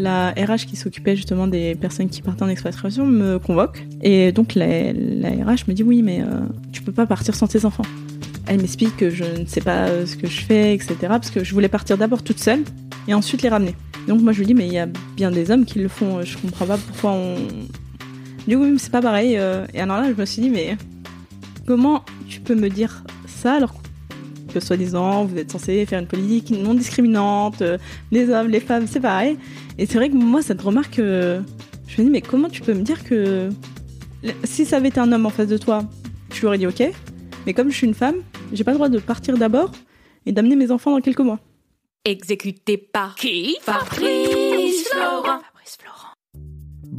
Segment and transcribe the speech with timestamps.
[0.00, 4.54] La RH qui s'occupait justement des personnes qui partaient en expatriation me convoque et donc
[4.54, 6.26] la, la RH me dit oui mais euh,
[6.70, 7.82] tu peux pas partir sans tes enfants.
[8.46, 10.96] Elle m'explique que je ne sais pas euh, ce que je fais, etc.
[11.08, 12.62] Parce que je voulais partir d'abord toute seule
[13.08, 13.74] et ensuite les ramener.
[14.06, 16.22] Donc moi je lui dis mais il y a bien des hommes qui le font.
[16.22, 17.34] Je comprends pas pourquoi on.
[18.46, 19.36] Du coup c'est pas pareil.
[19.36, 19.66] euh.
[19.74, 20.76] Et alors là je me suis dit mais
[21.66, 23.87] comment tu peux me dire ça alors que
[24.60, 27.78] soi-disant vous êtes censé faire une politique non discriminante, euh,
[28.10, 29.36] les hommes, les femmes, c'est pareil.
[29.78, 31.40] Et c'est vrai que moi cette remarque, euh,
[31.86, 33.50] je me dis mais comment tu peux me dire que
[34.44, 35.84] si ça avait été un homme en face de toi,
[36.32, 36.90] je lui aurais dit ok.
[37.46, 38.16] Mais comme je suis une femme,
[38.52, 39.72] j'ai pas le droit de partir d'abord
[40.26, 41.38] et d'amener mes enfants dans quelques mois.
[42.04, 45.40] Exécuté par qui Fabrice Florent.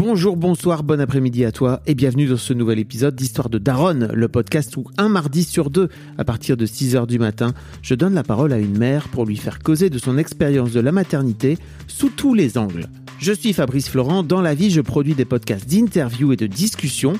[0.02, 4.10] Bonjour, bonsoir, bon après-midi à toi et bienvenue dans ce nouvel épisode d'Histoire de Daronne,
[4.14, 8.14] le podcast où un mardi sur deux, à partir de 6h du matin, je donne
[8.14, 11.58] la parole à une mère pour lui faire causer de son expérience de la maternité
[11.88, 12.88] sous tous les angles.
[13.20, 17.20] Je suis Fabrice Florent, dans la vie je produis des podcasts d'interviews et de discussions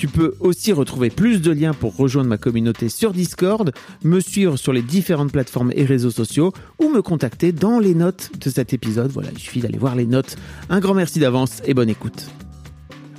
[0.00, 3.70] Tu peux aussi retrouver plus de liens pour rejoindre ma communauté sur Discord,
[4.02, 8.30] me suivre sur les différentes plateformes et réseaux sociaux ou me contacter dans les notes
[8.40, 9.10] de cet épisode.
[9.10, 10.36] Voilà, il suffit d'aller voir les notes.
[10.70, 12.30] Un grand merci d'avance et bonne écoute.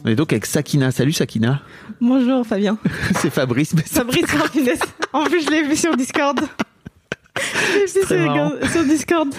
[0.03, 0.89] On est donc avec Sakina.
[0.89, 1.61] Salut Sakina.
[2.01, 2.79] Bonjour Fabien.
[3.21, 3.75] C'est Fabrice.
[3.75, 4.79] mais Fabrice Martinez.
[5.13, 6.39] En plus, je l'ai vu sur Discord.
[6.39, 7.30] Je l'ai vu très
[7.87, 8.51] sur, marrant.
[8.71, 9.29] sur Discord.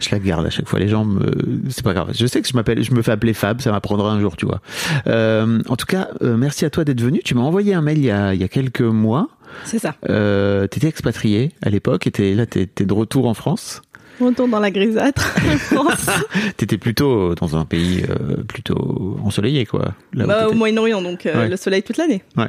[0.00, 0.78] Je la garde à chaque fois.
[0.78, 1.32] Les gens me,
[1.68, 2.12] c'est pas grave.
[2.14, 3.60] Je sais que je m'appelle, je me fais appeler Fab.
[3.60, 4.60] Ça m'apprendra un jour, tu vois.
[5.06, 7.20] Euh, en tout cas, euh, merci à toi d'être venu.
[7.24, 9.28] Tu m'as envoyé un mail il y a, il y a quelques mois.
[9.64, 9.94] C'est ça.
[10.08, 13.82] Euh, t'étais expatrié à l'époque et là, t'es, t'es de retour en France.
[14.20, 15.34] Retour dans la grisâtre.
[16.56, 19.94] T'étais plutôt dans un pays euh, plutôt ensoleillé, quoi.
[20.12, 20.52] Là bah, au.
[20.54, 21.48] Moyen-Orient, donc euh, Ouais.
[21.48, 22.22] le soleil toute l'année.
[22.36, 22.48] Ouais.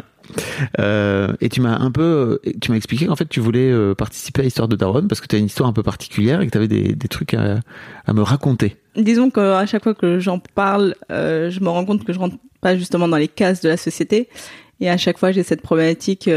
[0.80, 4.44] Euh, et tu m'as un peu, tu m'as expliqué qu'en fait tu voulais participer à
[4.44, 6.58] l'histoire de Daron parce que tu as une histoire un peu particulière et que tu
[6.58, 7.60] avais des, des trucs à,
[8.08, 8.76] à me raconter.
[8.96, 12.76] Disons qu'à chaque fois que j'en parle, je me rends compte que je rentre pas
[12.76, 14.28] justement dans les cases de la société.
[14.80, 16.28] Et à chaque fois, j'ai cette problématique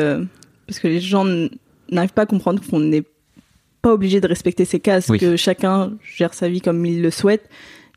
[0.66, 1.24] parce que les gens
[1.90, 3.04] n'arrivent pas à comprendre qu'on n'est
[3.82, 5.18] pas obligé de respecter ces cases, Oui.
[5.18, 7.48] que chacun gère sa vie comme il le souhaite.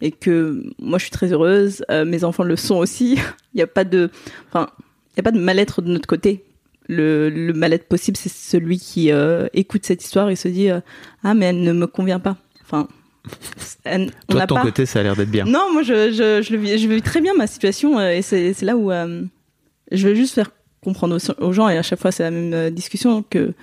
[0.03, 1.84] Et que moi, je suis très heureuse.
[1.92, 3.19] euh, mes enfants le sont aussi.
[3.53, 4.09] Il n'y a pas de,
[4.50, 4.68] enfin,
[5.14, 6.44] il y a pas de mal-être de notre côté.
[6.88, 10.80] Le, le mal-être possible, c'est celui qui euh, écoute cette histoire et se dit euh,
[11.24, 12.38] ah mais elle ne me convient pas.
[12.64, 12.88] Enfin,
[13.84, 14.62] elle- on Toi n'a de ton pas.
[14.64, 15.46] côté, ça a l'air d'être bien.
[15.46, 18.53] Non, moi je, je, je, le vis, je vis très bien ma situation et c'est
[18.53, 18.91] c'est là où
[19.91, 20.52] je veux juste faire
[20.84, 23.53] comprendre aux, aux gens et à chaque fois c'est la même discussion que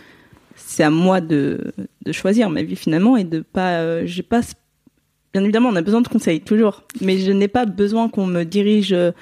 [0.59, 1.73] c'est à moi de,
[2.05, 4.41] de choisir ma vie finalement et de pas euh, j'ai pas
[5.33, 8.45] bien évidemment on a besoin de conseils toujours mais je n'ai pas besoin qu'on me
[8.45, 9.13] dirige euh,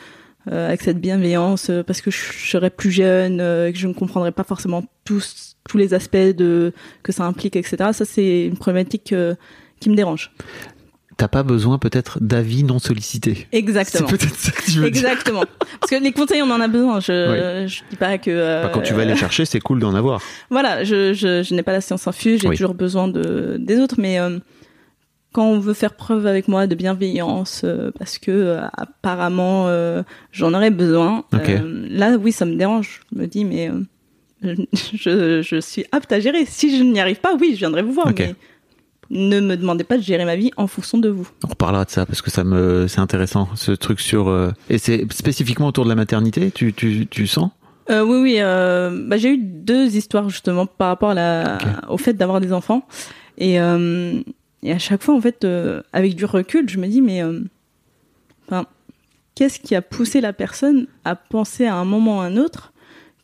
[0.69, 4.33] avec cette bienveillance euh, parce que je serais plus jeune euh, que je ne comprendrais
[4.33, 9.13] pas forcément tous tous les aspects de que ça implique etc ça c'est une problématique
[9.13, 9.35] euh,
[9.81, 10.33] qui me dérange
[11.19, 13.47] T'as pas besoin peut-être d'avis non sollicités.
[13.51, 15.07] C'est exactement peut-être ça que tu veux dire.
[15.09, 15.45] Exactement.
[15.81, 17.01] Parce que les conseils, on en a besoin.
[17.01, 18.31] Je, je dis pas que.
[18.31, 20.21] euh, quand tu vas les chercher, c'est cool d'en avoir.
[20.51, 22.57] Voilà, je, je, je n'ai pas la science infuse, j'ai Oui.
[22.57, 24.39] toujours besoin de, des autres, mais euh,
[25.33, 29.69] quand on veut faire preuve avec moi de bienveillance, euh, parce que apparemment
[30.33, 31.49] j'en aurais besoin, Ok.
[31.49, 33.01] euh, là, oui, ça me dérange.
[33.15, 33.71] Je me dis, mais
[34.43, 36.45] je, je suis apte à gérer.
[36.47, 38.19] Si je n'y arrive pas, oui, je viendrai vous voir, Ok.
[38.19, 38.35] mais
[39.11, 41.29] ne me demandez pas de gérer ma vie en fonction de vous.
[41.45, 44.29] On reparlera de ça parce que ça me, c'est intéressant ce truc sur.
[44.29, 46.51] euh, Et c'est spécifiquement autour de la maternité.
[46.51, 47.51] Tu, tu, tu sens?
[47.89, 48.37] Euh, oui, oui.
[48.39, 51.59] Euh, bah, j'ai eu deux histoires justement par rapport à la,
[51.89, 52.87] au fait d'avoir des enfants.
[53.39, 55.47] Et, et à chaque fois, en fait,
[55.93, 57.23] avec du recul, je me dis, mais
[58.49, 58.67] enfin,
[59.35, 62.73] qu'est-ce qui a poussé la personne à penser à un moment ou à un autre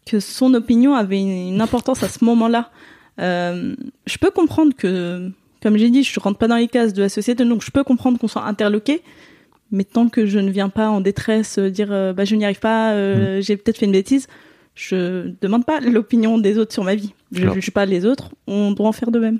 [0.06, 2.70] que son opinion avait une, une importance à ce moment-là?
[3.18, 5.30] Je peux comprendre que,
[5.62, 7.84] comme j'ai dit, je rentre pas dans les cases de la société, donc je peux
[7.84, 9.02] comprendre qu'on soit interloqué.
[9.70, 12.44] Mais tant que je ne viens pas en détresse euh, dire euh, bah je n'y
[12.44, 14.26] arrive pas, euh, j'ai peut-être fait une bêtise,
[14.74, 17.14] je demande pas l'opinion des autres sur ma vie.
[17.32, 18.30] Je Alors- juge pas les autres.
[18.46, 19.38] On doit en faire de même.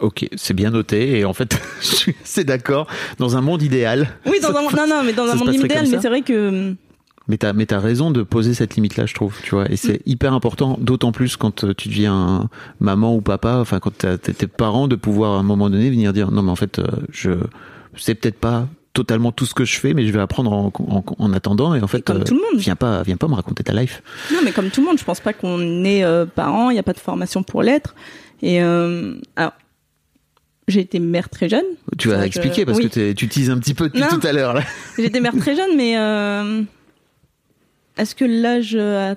[0.00, 1.18] Ok, c'est bien noté.
[1.20, 2.88] Et en fait, je suis assez d'accord.
[3.18, 5.86] Dans un monde idéal, Oui, dans un monde, non, non, mais dans un monde idéal,
[5.88, 6.74] mais c'est vrai que
[7.26, 9.70] Mais t'as, mais t'as raison de poser cette limite-là, je trouve, tu vois.
[9.70, 12.50] Et c'est hyper important, d'autant plus quand euh, tu deviens
[12.80, 16.12] maman ou papa, enfin quand t'es tes parents, de pouvoir à un moment donné venir
[16.12, 17.30] dire non mais en fait euh, je
[17.96, 21.04] sais peut-être pas totalement tout ce que je fais, mais je vais apprendre en, en,
[21.18, 21.74] en attendant.
[21.74, 22.60] Et en fait, comme euh, tout le monde.
[22.60, 24.02] viens pas, viens pas me raconter ta life.
[24.32, 26.78] Non, mais comme tout le monde, je pense pas qu'on est euh, parent, il n'y
[26.78, 27.94] a pas de formation pour l'être.
[28.40, 29.52] Et euh, alors,
[30.68, 31.64] j'ai été mère très jeune.
[31.98, 32.88] Tu vas expliquer parce oui.
[32.88, 34.08] que tu teases un petit peu depuis Non.
[34.08, 34.62] tout à l'heure là.
[34.96, 35.96] J'ai été mère très jeune, mais
[37.96, 39.16] est-ce que l'âge a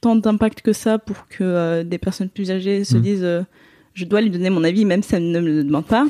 [0.00, 3.00] tant d'impact que ça pour que euh, des personnes plus âgées se Mm.
[3.00, 3.42] disent euh,
[3.94, 6.06] je dois lui donner mon avis même si elle ne me le demande pas?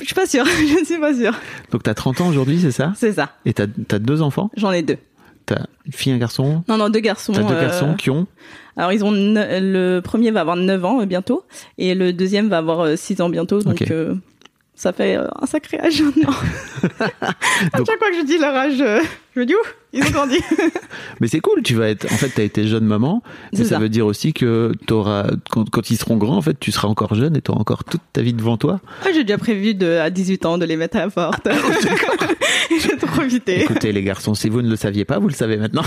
[0.00, 1.32] Je suis pas sûre, je ne suis pas sûre.
[1.70, 2.92] Donc t'as 30 ans aujourd'hui, c'est ça?
[2.96, 4.50] C'est ça, Et t'as as deux enfants?
[4.56, 4.98] J'en ai deux.
[5.46, 6.64] T'as une fille, un garçon?
[6.68, 7.32] Non, non, deux garçons.
[7.32, 8.26] T'as deux euh, garçons qui ont?
[8.76, 11.44] Alors, ils ont ne- le premier va avoir 9 ans euh, bientôt
[11.78, 13.62] et le deuxième va avoir euh, 6 ans bientôt.
[13.62, 13.80] Donc.
[14.76, 16.34] Ça fait euh, un sacré âge maintenant.
[17.00, 19.00] à chaque fois que je dis leur âge, euh,
[19.34, 20.36] je me dis, ouh, ils ont grandi.
[21.20, 22.04] Mais c'est cool, tu vas être.
[22.04, 23.78] En fait, t'as été jeune maman, mais ça, ça.
[23.78, 27.14] veut dire aussi que t'auras, quand, quand ils seront grands, en fait, tu seras encore
[27.14, 28.80] jeune et t'auras encore toute ta vie devant toi.
[29.02, 31.48] Ah, J'ai déjà prévu de, à 18 ans de les mettre à la porte.
[32.70, 33.62] J'ai trop évité.
[33.62, 35.84] Écoutez, les garçons, si vous ne le saviez pas, vous le savez maintenant.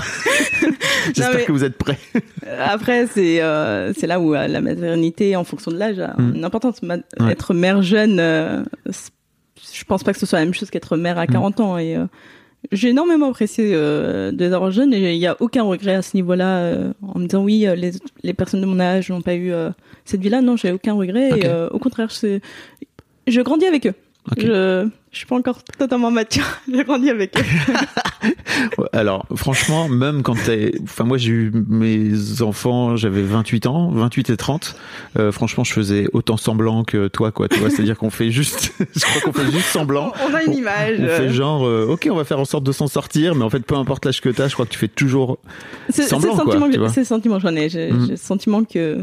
[1.16, 1.98] J'espère mais- que vous êtes prêts.
[2.60, 6.36] Après, c'est euh, c'est là où euh, la maternité, en fonction de l'âge, a Mm.
[6.36, 6.82] une importance.
[6.84, 7.32] Ma- Ouais.
[7.32, 11.18] Être mère jeune, euh, je pense pas que ce soit la même chose qu'être mère
[11.18, 11.32] à Mm.
[11.32, 11.78] 40 ans.
[11.78, 12.06] Et euh,
[12.72, 16.02] j'ai énormément apprécié euh, de les avoir jeunes et il y a aucun regret à
[16.02, 17.92] ce niveau-là euh, en me disant oui, les,
[18.24, 19.70] les personnes de mon âge n'ont pas eu euh,
[20.06, 20.42] cette vie-là.
[20.42, 21.30] Non, j'ai aucun regret.
[21.40, 23.94] Et, au contraire, je grandis avec eux.
[24.38, 26.44] Je je suis pas encore totalement mature.
[26.72, 27.44] je grandis avec eux.
[28.94, 34.30] Alors, franchement, même quand t'es, enfin, moi, j'ai eu mes enfants, j'avais 28 ans, 28
[34.30, 34.76] et 30.
[35.18, 37.48] Euh, franchement, je faisais autant semblant que toi, quoi.
[37.48, 40.12] Tu vois, c'est-à-dire qu'on fait juste, je crois qu'on fait juste semblant.
[40.30, 40.98] On a une image.
[41.00, 43.44] On euh, fait genre, euh, ok, on va faire en sorte de s'en sortir, mais
[43.44, 45.40] en fait, peu importe l'âge que t'as, je crois que tu fais toujours.
[45.90, 46.90] Semblant, le quoi, sentiment, tu que- vois.
[46.90, 47.70] c'est le sentiment que j'en ai.
[47.70, 48.06] J'ai Mhm.
[48.06, 49.00] j'ai le sentiment que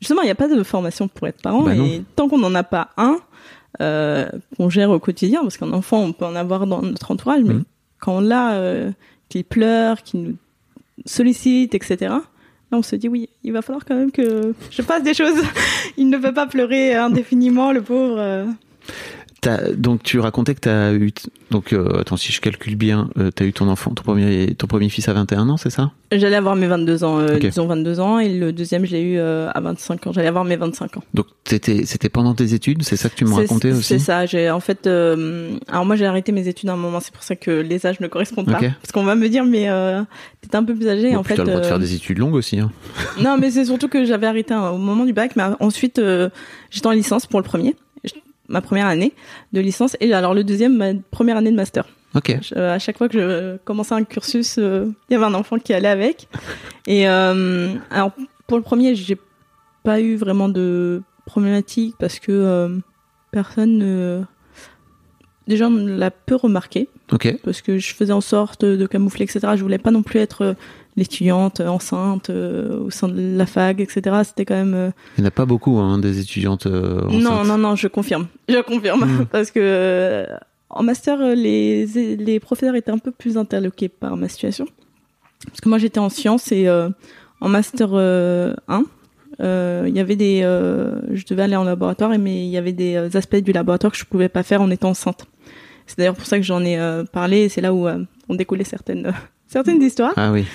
[0.00, 2.54] justement, il n'y a pas de formation pour être parent Bah et tant qu'on n'en
[2.54, 3.18] a pas un
[3.78, 7.54] qu'on gère au quotidien, parce qu'un enfant, on peut en avoir dans notre entourage, mais
[7.54, 7.64] Mhm.
[8.00, 8.90] quand on l'a, euh,
[9.28, 10.36] qu'il pleure, qu'il nous
[11.04, 11.96] sollicite, etc.
[12.00, 15.34] Là, on se dit oui, il va falloir quand même que je fasse des choses.
[15.96, 18.46] il ne peut pas pleurer indéfiniment, le pauvre.
[19.76, 21.12] Donc, tu racontais que t'as eu,
[21.50, 24.66] donc, euh, attends, si je calcule bien, euh, t'as eu ton enfant, ton premier, ton
[24.66, 25.92] premier fils à 21 ans, c'est ça?
[26.12, 27.42] J'allais avoir mes 22 ans, euh, Ok.
[27.42, 30.12] disons 22 ans, et le deuxième, je l'ai eu euh, à 25 ans.
[30.12, 31.02] J'allais avoir mes 25 ans.
[31.14, 33.84] Donc, c'était pendant tes études, c'est ça que tu me racontais aussi?
[33.84, 34.26] C'est ça.
[34.26, 37.00] J'ai en fait, euh, alors moi j'ai arrêté mes études à un moment.
[37.00, 38.58] C'est pour ça que les âges ne correspondent pas.
[38.58, 40.02] Parce qu'on va me dire mais euh,
[40.40, 41.12] t'es un peu plus âgé.
[41.12, 42.70] Bon, en fait, t'as le droit de faire des études longues aussi, hein.
[43.20, 45.32] non mais c'est surtout que j'avais arrêté hein, au moment du bac.
[45.36, 46.28] Mais ensuite euh,
[46.70, 47.76] j'étais en licence pour le premier,
[48.48, 49.12] ma première année
[49.52, 51.84] de licence et alors le deuxième ma première année de master.
[52.14, 52.38] Ok.
[52.42, 55.58] Je- à chaque fois que je commençais un cursus, euh, il y avait un enfant
[55.58, 56.28] qui allait avec.
[56.86, 58.12] Et euh, alors
[58.46, 59.18] pour le premier, j'ai
[59.84, 62.78] pas eu vraiment de problématique parce que euh,
[63.32, 64.22] personne ne
[65.46, 67.36] déjà on l'a peu remarqué Ok.
[67.44, 69.40] parce que je faisais en sorte de camoufler, etc.
[69.56, 70.56] Je voulais pas non plus être
[70.96, 74.16] l'étudiante enceinte euh, au sein de la fac, etc.
[74.24, 77.30] C'était quand même euh, Il n'y en a pas beaucoup, hein, des étudiantes euh, non,
[77.32, 77.46] enceintes.
[77.48, 78.26] non, non, je confirme.
[78.48, 79.04] Je confirme.
[79.04, 79.26] Mm.
[79.30, 80.26] Parce que euh,
[80.70, 81.86] en master, les,
[82.16, 84.66] les professeurs étaient un peu plus interloqués par ma situation.
[85.46, 88.82] Parce que moi, j'étais en sciences et en master euh, 1,
[89.40, 90.40] euh, il y avait des.
[90.42, 93.98] euh, je devais aller en laboratoire, mais il y avait des aspects du laboratoire que
[93.98, 95.26] je pouvais pas faire en étant enceinte.
[95.86, 97.42] C'est d'ailleurs pour ça que j'en ai euh, parlé.
[97.42, 97.86] et C'est là où
[98.28, 99.12] on découlait certaines,
[99.46, 100.14] certaines histoires.
[100.16, 100.46] Ah oui.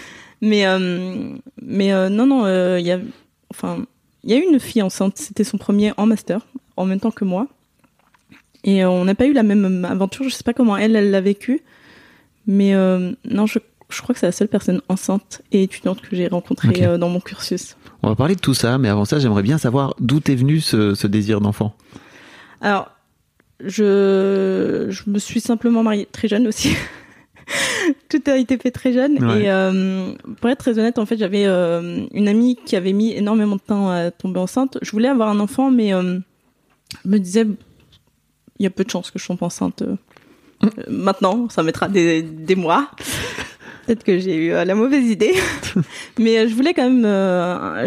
[0.42, 3.00] Mais euh, mais euh, non non, euh, il y a
[3.52, 3.86] enfin
[4.24, 6.46] il y a eu une fille enceinte, c'était son premier en master
[6.78, 7.48] en même temps que moi.
[8.64, 11.12] Et euh, on n'a pas eu la même aventure, je sais pas comment elle elle
[11.12, 11.62] l'a vécu.
[12.48, 16.16] Mais euh, non, je je crois que c'est la seule personne enceinte et étudiante que
[16.16, 17.76] j'ai rencontrée euh, dans mon cursus.
[18.04, 20.62] On va parler de tout ça, mais avant ça, j'aimerais bien savoir d'où est venu
[20.62, 21.76] ce, ce désir d'enfant.
[22.62, 22.90] Alors,
[23.60, 26.74] je, je me suis simplement mariée très jeune aussi.
[28.10, 29.24] Tout a été fait très jeune.
[29.24, 29.44] Ouais.
[29.44, 33.12] Et euh, pour être très honnête, en fait, j'avais euh, une amie qui avait mis
[33.14, 34.78] énormément de temps à tomber enceinte.
[34.82, 36.20] Je voulais avoir un enfant, mais euh,
[37.04, 37.46] je me disais,
[38.60, 39.96] il y a peu de chances que je tombe enceinte euh,
[40.64, 41.48] euh, maintenant.
[41.50, 42.90] Ça mettra des, des mois.
[43.86, 45.34] Peut-être que j'ai eu la mauvaise idée.
[46.20, 47.04] mais je voulais quand même,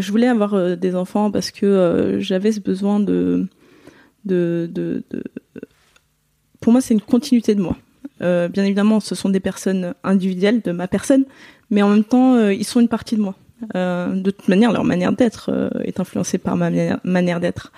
[0.00, 3.46] je voulais avoir des enfants parce que j'avais ce besoin de
[4.24, 5.22] de, de, de-
[6.60, 7.76] pour moi c'est une continuité de moi.
[8.22, 11.24] Euh, bien évidemment, ce sont des personnes individuelles de ma personne,
[11.70, 13.34] mais en même temps, euh, ils sont une partie de moi.
[13.74, 15.50] Euh, de toute manière, leur manière d'être
[15.84, 17.72] est influencée par ma manière, manière d'être.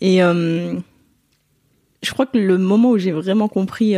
[0.00, 3.94] Et je crois que le moment où j'ai vraiment compris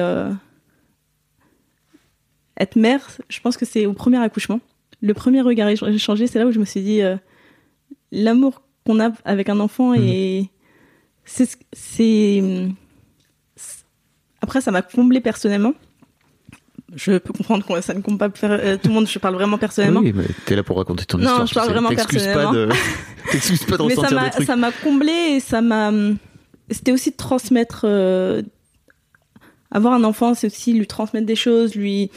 [2.60, 4.60] être mère, je pense que c'est au premier accouchement.
[5.00, 7.00] Le premier regard échangé, c'est là où je me suis dit
[8.12, 10.50] l'amour qu'on a avec un enfant et
[11.24, 12.42] ce- c'est
[14.44, 15.74] après ça m'a comblé personnellement.
[16.94, 19.08] Je peux comprendre que ça ne compte pas faire euh, tout le monde.
[19.08, 20.00] Je parle vraiment personnellement.
[20.00, 21.46] Oui, mais t'es là pour raconter ton Non, histoire.
[21.46, 22.68] je tu parle vraiment T'excuses pas de,
[23.32, 24.46] t'excuses pas de mais ça ressentir m'a des trucs.
[24.46, 25.90] ça m'a comblé et ça m'a
[26.70, 28.42] c'était aussi de transmettre euh,
[29.70, 32.10] avoir un enfant c'est aussi lui transmettre des choses lui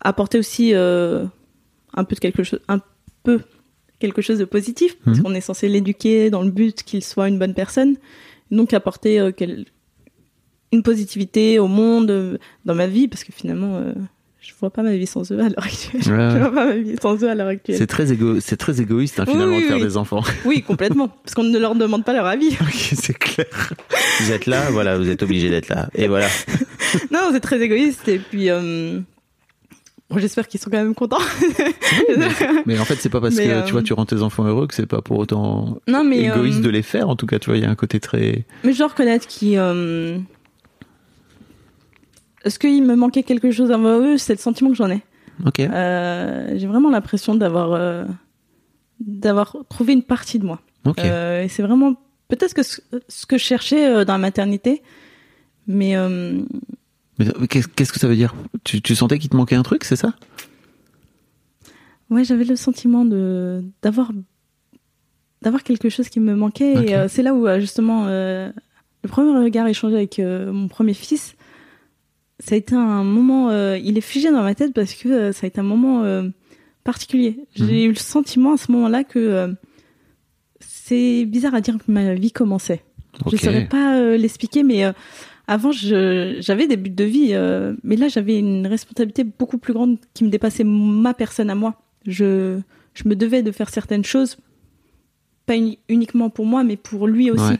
[0.00, 1.24] apporter aussi euh,
[1.94, 2.80] un peu de quelque chose un
[3.22, 3.40] peu
[3.98, 5.24] quelque chose de positif parce Mhm.
[5.24, 7.96] qu'on est censé l'éduquer dans le but qu'il soit une bonne personne
[8.50, 9.64] donc apporter quel-
[10.72, 13.92] une positivité au monde euh, dans ma vie parce que finalement euh,
[14.40, 16.30] je vois pas ma vie sans eux à l'heure actuelle Ouais.
[16.32, 18.80] je vois pas ma vie sans eux à l'heure actuelle C'est très égo, c'est très
[18.80, 19.82] égoïste hein, finalement oui, de faire oui.
[19.82, 20.22] des enfants.
[20.44, 23.46] oui complètement parce qu'on ne leur demande pas leur avis Ok, c'est clair.
[24.20, 25.88] Vous êtes là, voilà, vous êtes obligé d'être là.
[25.94, 26.28] Et voilà.
[27.10, 29.00] Non, c'est très égoïste et puis euh,
[30.10, 31.18] bon, j'espère qu'ils sont quand même contents.
[32.66, 34.44] Mais en fait, c'est pas parce Mais, que euh, tu vois, tu rends tes enfants
[34.44, 37.08] heureux que c'est pas pour autant non, mais égoïste euh, de les faire.
[37.08, 38.44] En tout cas, tu vois, il y a un côté très.
[38.64, 40.18] mais reconnaître qu'ils euh,
[42.44, 45.02] est-ce qu'il me manquait quelque chose avant eux C'est le sentiment que j'en ai.
[45.46, 45.60] Ok.
[45.60, 48.04] Euh, J'ai vraiment l'impression d'avoir euh,
[49.00, 50.60] d'avoir trouvé une partie de moi.
[50.84, 50.98] Ok.
[50.98, 51.94] Euh, et c'est vraiment
[52.28, 54.82] peut-être que ce, ce que je cherchais dans la maternité,
[55.66, 55.94] mais
[57.18, 58.34] Mais qu'est-ce que ça veut dire?
[58.64, 60.14] Tu, tu sentais qu'il te manquait un truc, c'est ça?
[62.10, 64.12] Ouais, j'avais le sentiment de d'avoir
[65.40, 68.50] d'avoir quelque chose qui me manquait et euh, c'est là où justement euh,
[69.02, 71.34] le premier regard échangé avec euh, mon premier fils,
[72.44, 75.32] ça a été un moment, euh, il est figé dans ma tête parce que euh,
[75.32, 76.28] ça a été un moment euh,
[76.82, 77.38] particulier.
[77.54, 79.54] J'ai eu le sentiment à ce moment-là que
[80.60, 82.82] c'est bizarre à dire que ma vie commençait.
[83.26, 83.40] Je Ok.
[83.40, 84.82] saurais pas l'expliquer, mais
[85.46, 87.34] avant, j'avais des buts de vie,
[87.84, 91.80] mais là, j'avais une responsabilité beaucoup plus grande qui me dépassait ma personne à moi.
[92.06, 92.58] Je,
[92.94, 94.38] je me devais de faire certaines choses,
[95.46, 97.44] pas uni- uniquement pour moi, mais pour lui aussi.
[97.44, 97.58] Ouais.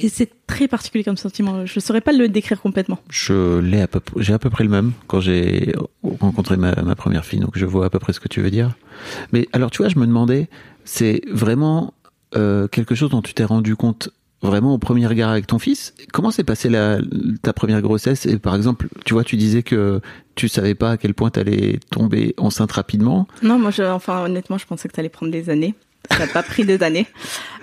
[0.00, 0.08] Et
[0.48, 1.64] très particulier comme sentiment.
[1.64, 2.98] Je saurais pas le décrire complètement.
[3.08, 5.72] Je l'ai à peu près, j'ai à peu près le même quand j'ai
[6.20, 8.50] rencontré ma, ma première fille, donc je vois à peu près ce que tu veux
[8.50, 8.76] dire.
[9.32, 10.48] Mais alors, tu vois, je me demandais,
[10.84, 11.94] c'est vraiment
[12.34, 14.10] euh, quelque chose dont tu t'es rendu compte
[14.42, 15.94] vraiment au premier regard avec ton fils?
[16.12, 16.98] Comment s'est passée la,
[17.42, 18.26] ta première grossesse?
[18.26, 20.00] Et par exemple, tu vois, tu disais que
[20.34, 23.26] tu savais pas à quel point t'allais tomber enceinte rapidement.
[23.42, 25.74] Non, moi, je, enfin, honnêtement, je pensais que ça allait prendre des années.
[26.10, 27.06] Ça n'a pas pris des années.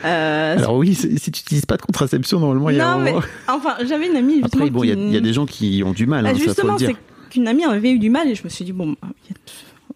[0.03, 3.03] Euh, Alors oui, si tu n'utilises pas de contraception, normalement, il y a un non,
[3.03, 5.17] mais moment- enfin, j'avais une amie justement Après, bon, il y, a- qui- il y
[5.17, 6.95] a des gens qui ont du mal, Bah, hein, ça faut justement, c'est
[7.31, 8.95] qu'une amie avait eu du mal et je me suis dit, bon,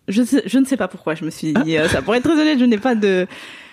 [0.08, 1.16] je, sais- je ne sais pas pourquoi.
[1.16, 3.28] Je me suis dit, euh, ça pourrait être très honnête, je n'ai pas de.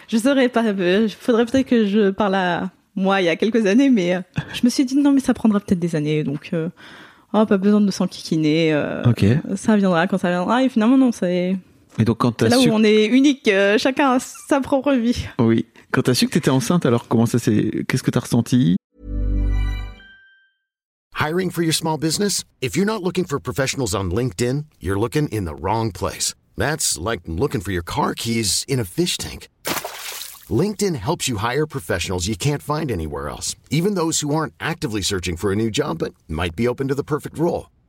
[0.09, 0.63] Je saurais pas.
[0.63, 4.21] Il faudrait peut-être que je parle à moi il y a quelques années, mais euh,
[4.53, 6.23] je me suis dit, non, mais ça prendra peut-être des années.
[6.23, 6.69] Donc, euh,
[7.33, 8.73] oh, pas besoin de s'enquiquiner.
[8.75, 9.25] euh, Ok.
[9.57, 10.63] Ça viendra quand ça viendra.
[10.63, 11.57] Et finalement, non, c'est
[11.99, 13.49] Et donc quand c'est t'as là su, où on est unique.
[13.49, 15.27] euh, chacun a sa propre vie.
[15.39, 18.77] oui, quand t'as su que t'étais enceinte, alors comment ça s'est, qu'est-ce que t'as ressenti?
[21.19, 22.45] Hiring for your small business?
[22.61, 26.35] If you're not looking for professionals on LinkedIn, you're looking in the wrong place.
[26.59, 29.49] That's like looking for your car keys in a fish tank.
[30.49, 35.03] LinkedIn helps you hire professionals you can't find anywhere else, even those who aren't actively
[35.03, 37.71] searching for a new job but might be open to the perfect role.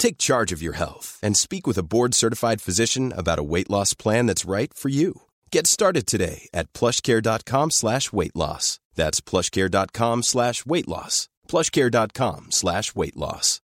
[0.00, 3.92] Take charge of your health and speak with a board-certified physician about a weight loss
[3.92, 5.12] plan that's right for you.
[5.52, 8.80] Get started today at plushcare.com slash weight loss.
[8.96, 11.28] That's plushcare.com slash weight loss.
[11.48, 13.60] plushcare.com slash weight loss.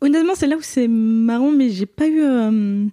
[0.00, 2.86] Honnêtement, c'est là où c'est marrant, mais j'ai pas eu, euh,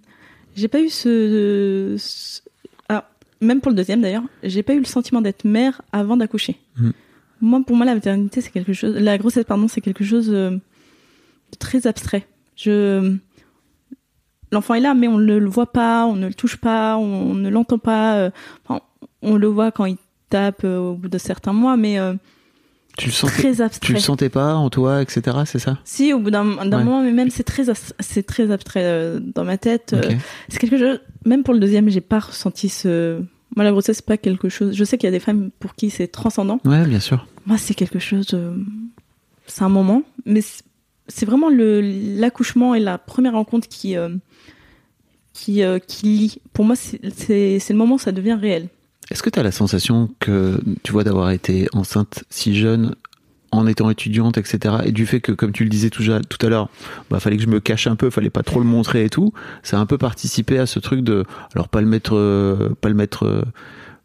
[0.54, 2.40] j'ai pas eu ce, ce-
[2.88, 3.02] alors,
[3.40, 6.58] même pour le deuxième d'ailleurs, j'ai pas eu le sentiment d'être mère avant d'accoucher.
[6.76, 6.90] Mm.
[7.42, 10.50] Moi, pour moi, la maternité, c'est quelque chose, la grossesse, pardon, c'est quelque chose euh,
[10.52, 12.26] de très abstrait.
[12.56, 13.16] Je,
[14.52, 17.34] l'enfant est là, mais on ne le voit pas, on ne le touche pas, on
[17.34, 18.16] ne l'entend pas.
[18.16, 18.30] euh,
[18.66, 18.80] enfin,
[19.22, 19.96] on le voit quand il
[20.30, 22.14] tape euh, au bout de certains mois, mais euh,
[22.96, 23.92] Tu le sentais, très tu abstrait.
[23.94, 25.38] le sentais pas en toi, etc.
[25.44, 25.78] C'est ça?
[25.84, 26.64] Si, au bout d'un Ouais.
[26.68, 27.64] moment, mais même c'est très,
[28.00, 29.96] c'est très abstrait dans ma tête.
[30.48, 31.00] c'est quelque chose.
[31.24, 33.20] Même pour le deuxième, j'ai pas ressenti ce.
[33.56, 34.74] Moi, la grossesse, c'est pas quelque chose.
[34.74, 36.58] Je sais qu'il y a des femmes pour qui c'est transcendant.
[36.64, 37.26] Ouais, bien sûr.
[37.46, 38.26] Moi, c'est quelque chose.
[38.28, 38.54] de-
[39.46, 44.08] C'est un moment, mais c'est- vraiment l'accouchement et la première rencontre qui euh,
[45.32, 46.38] qui euh, qui lie.
[46.52, 48.68] Pour moi, c'est c'est c'est le moment où ça devient réel.
[49.10, 52.94] Est-ce que tu as la sensation que, tu vois, d'avoir été enceinte si jeune,
[53.52, 56.44] en étant étudiante, etc., et du fait que, comme tu le disais tout, à- tout
[56.44, 56.68] à l'heure,
[57.10, 59.32] bah, fallait que je me cache un peu, fallait pas trop le montrer et tout,
[59.62, 62.88] ça a un peu participé à ce truc de, alors pas le mettre, euh, pas
[62.88, 63.42] le mettre euh,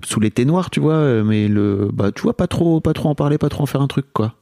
[0.03, 3.09] sous les noirs, tu vois, euh, mais le, bah, tu vois, pas trop, pas trop
[3.09, 4.35] en parler, pas trop en faire un truc, quoi.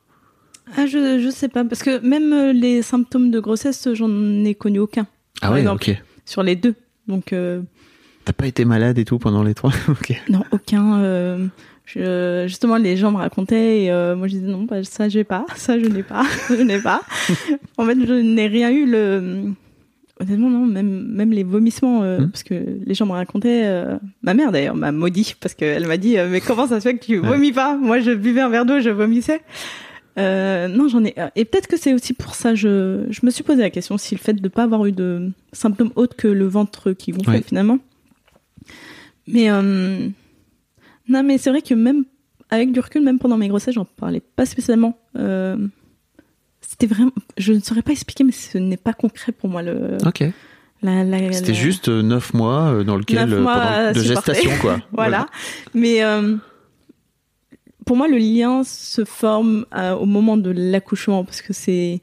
[0.75, 4.09] Ah, je je sais pas parce que même les symptômes de grossesse, j'en
[4.43, 5.05] ai connu aucun
[5.43, 5.83] Ah ouais, exemple.
[5.91, 6.01] ok.
[6.25, 6.74] sur les deux.
[7.07, 7.62] Donc euh,
[8.25, 9.72] T'as pas été malade et tout pendant les trois.
[10.29, 11.00] Non, aucun.
[11.00, 11.46] euh,
[11.86, 15.20] je- justement, les gens me racontaient et euh, moi je disais non, bah, ça je
[15.20, 17.01] n'ai pas, ça je n'ai pas, je n'ai pas.
[17.77, 18.86] en fait, je n'ai rien eu.
[18.89, 19.44] Le...
[20.20, 22.29] Honnêtement, non, même, même les vomissements, euh, Hmm.
[22.29, 22.55] parce que
[22.86, 23.70] les gens me racontaient.
[24.24, 27.03] ma mère d'ailleurs m'a maudit parce qu'elle m'a dit Mais comment ça se fait que
[27.05, 27.75] tu vomis pas?
[27.77, 29.41] Moi je buvais un verre d'eau, je vomissais.
[30.17, 31.13] Euh, non, j'en ai.
[31.36, 34.15] Et peut-être que c'est aussi pour ça, je, je me suis posé la question si
[34.15, 37.41] le fait de ne pas avoir eu de symptômes autres que le ventre qui Ouais.
[37.46, 37.77] finalement.
[39.27, 40.08] Mais euh,
[41.08, 42.05] non, mais c'est vrai que même
[42.50, 44.98] avec du recul, même pendant mes grossesses, j'en parlais pas spécialement.
[45.17, 45.58] Euh,
[46.62, 49.98] c'était vraiment, je ne saurais pas expliquer, mais ce n'est pas concret pour moi le.
[50.05, 50.24] Ok.
[51.32, 54.50] C'était la- juste euh, neuf mois euh, dans lequel, Neuf euh, mois, pendant- de gestation,
[54.51, 54.62] parfait.
[54.62, 54.79] quoi.
[54.91, 55.25] voilà.
[55.74, 56.36] Mais euh,
[57.86, 62.01] pour moi, le lien se forme euh, au moment de l'accouchement parce que c'est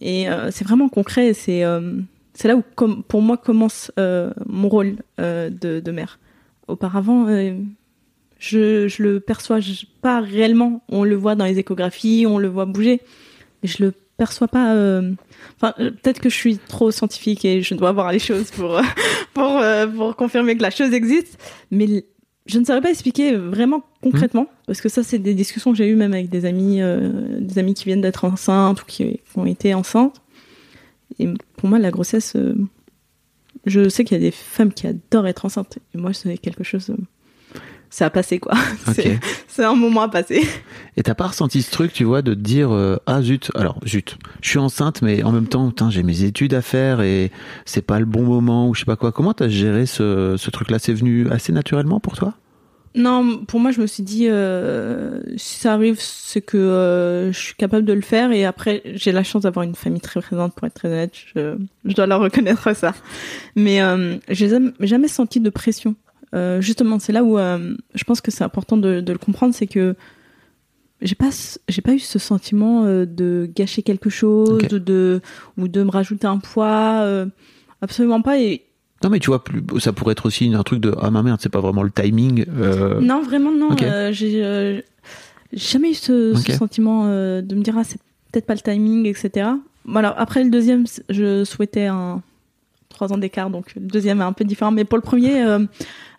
[0.00, 1.34] et euh, c'est vraiment concret.
[1.34, 2.00] C'est euh,
[2.34, 6.18] c'est là où, comme pour moi, commence euh, mon rôle euh, de, de mère.
[6.70, 7.54] Auparavant, euh,
[8.38, 10.82] je je le perçois je- pas réellement.
[10.88, 13.00] On le voit dans les échographies, on le voit bouger,
[13.62, 14.74] mais je le perçois pas.
[14.74, 15.12] euh,
[15.56, 18.80] Enfin, euh, peut-être que je suis trop scientifique et je dois voir les choses pour
[19.34, 21.38] pour euh, pour confirmer que la chose existe.
[21.70, 22.04] Mais
[22.46, 25.86] je ne saurais pas expliquer vraiment concrètement, parce que ça, c'est des discussions que j'ai
[25.88, 29.20] eues même avec des amis, euh, des amis qui viennent d'être enceintes ou qui, qui
[29.38, 30.20] ont été enceintes.
[31.18, 32.34] Et pour moi, la grossesse,
[33.66, 35.78] je sais qu'il y a des femmes qui adorent être enceintes.
[35.94, 36.90] Et moi, c'est quelque chose.
[36.90, 36.96] euh,
[37.90, 38.54] c'est à passer, quoi.
[38.94, 39.18] C'est-
[39.62, 40.42] un moment à passer.
[40.96, 43.78] Et t'as pas ressenti ce truc, tu vois, de te dire euh, ah zut, alors
[43.86, 47.30] zut, je suis enceinte, mais en même temps, j'ai mes études à faire et
[47.66, 49.12] c'est pas le bon moment ou je sais pas quoi.
[49.12, 50.78] Comment t'as géré ce, ce truc-là?
[50.78, 52.32] C'est venu assez naturellement pour toi?
[52.96, 57.38] Non, pour moi, je me suis dit, euh, si ça arrive, c'est que euh, je
[57.38, 58.32] suis capable de le faire.
[58.32, 61.12] Et après, j'ai la chance d'avoir une famille très présente, pour être très honnête.
[61.34, 62.94] Je, je dois leur reconnaître ça.
[63.54, 65.94] Mais euh, j'ai jamais, jamais senti de pression.
[66.34, 69.54] Euh, justement, c'est là où euh, je pense que c'est important de, de le comprendre,
[69.54, 69.94] c'est que
[71.00, 71.30] j'ai pas,
[71.68, 75.20] j'ai pas eu ce sentiment euh, de gâcher quelque chose, de
[75.56, 77.00] ou de me rajouter un poids.
[77.02, 77.26] euh,
[77.80, 78.38] absolument pas.
[78.40, 78.62] Et
[79.02, 79.42] Non, mais tu vois,
[79.78, 82.44] ça pourrait être aussi un truc de ah ma merde, c'est pas vraiment le timing.
[82.48, 83.74] euh, Non, vraiment non.
[83.82, 84.80] Euh, j'ai euh,
[85.52, 87.98] j'ai jamais eu ce, sentiment de me dire ah c'est
[88.30, 89.48] peut-être pas le timing, etc.
[89.94, 92.22] Alors après le deuxième, je souhaitais un
[92.90, 94.70] trois ans d'écart, donc le deuxième est un peu différent.
[94.70, 95.44] Mais pour le premier,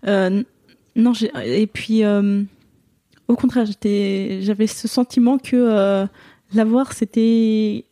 [0.04, 1.13] non.
[1.46, 6.08] Et puis au contraire, j'étais, j'avais ce sentiment que
[6.54, 7.86] l'avoir c'était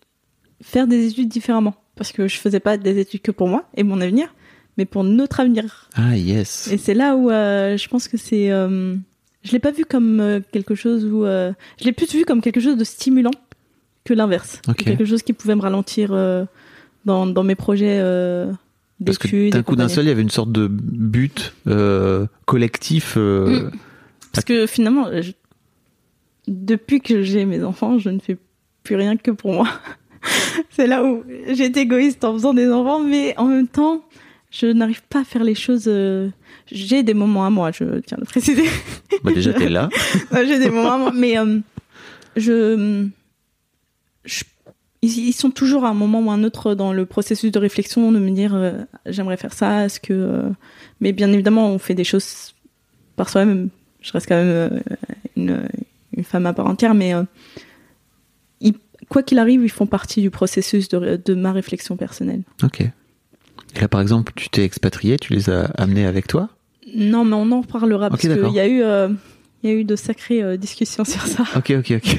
[0.61, 3.83] faire des études différemment, parce que je faisais pas des études que pour moi et
[3.83, 4.33] mon avenir,
[4.79, 5.89] mais pour notre avenir.
[5.93, 6.69] Ah yes.
[6.71, 8.49] Et c'est là où euh, je pense que c'est.
[8.49, 8.95] euh,
[9.43, 11.25] je l'ai pas vu comme euh, quelque chose où.
[11.25, 13.31] euh, je l'ai plus vu comme quelque chose de stimulant
[14.05, 14.61] que l'inverse.
[14.69, 14.77] Ok.
[14.85, 16.09] Quelque chose qui pouvait me ralentir
[17.05, 17.99] dans, dans mes projets
[19.05, 19.53] Parce que d'études.
[19.53, 21.53] d'un coup d'un seul, il y avait une sorte de but
[22.45, 23.17] collectif.
[23.17, 23.71] Mm.
[24.33, 25.33] Parce que finalement, je-
[26.47, 28.37] depuis que j'ai mes enfants, je ne fais
[28.83, 29.67] plus rien que pour moi.
[30.71, 34.03] c'est là où été égoïste en faisant des enfants, mais en même temps,
[34.51, 35.85] je n'arrive pas à faire les choses.
[35.87, 36.29] euh,
[36.71, 38.63] J'ai des moments à moi, je tiens à le préciser.
[39.23, 39.89] Bah déjà t'es là.
[40.33, 41.59] J'ai des moments, à moi, mais euh,
[42.37, 43.07] je,
[44.25, 44.43] je-
[45.01, 48.19] ils, sont toujours à un moment ou un autre dans le processus de réflexion de
[48.19, 48.71] me dire euh,
[49.05, 50.43] j'aimerais faire ça, est-ce que,
[51.01, 52.53] mais bien évidemment on fait des choses
[53.15, 53.69] par soi-même.
[54.01, 54.81] Je reste quand même
[55.35, 55.67] une,
[56.15, 57.13] une femme à part entière, mais
[58.61, 58.73] ils-
[59.09, 62.43] quoi qu'il arrive, ils font partie du processus de, de ma réflexion personnelle.
[62.63, 62.83] Ok.
[63.75, 66.49] Et là par exemple, tu t'es expatrié, tu les as amenés avec toi?
[66.95, 69.09] Non, mais on en reparlera parce qu'il y a eu, euh,
[69.63, 71.43] y a eu de sacrées euh, discussions sur ça.
[71.55, 72.17] Ok ok ok.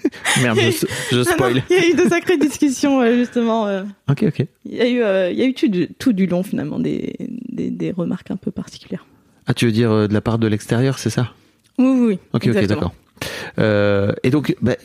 [0.40, 1.62] Merde, je, je spoil.
[1.68, 3.66] Il y a eu de sacrées discussions euh, justement.
[4.08, 4.46] Ok ok.
[4.64, 7.16] Il y a eu, il y a eu tout du, tout du long finalement des,
[7.48, 9.04] des, des remarques un peu particulières.
[9.46, 11.32] Ah tu veux dire de la part de l'extérieur, c'est ça?
[11.78, 12.18] Oui, oui, oui.
[12.32, 12.94] Ok, ok, d'accord.
[13.58, 14.76] Euh, et donc, bah,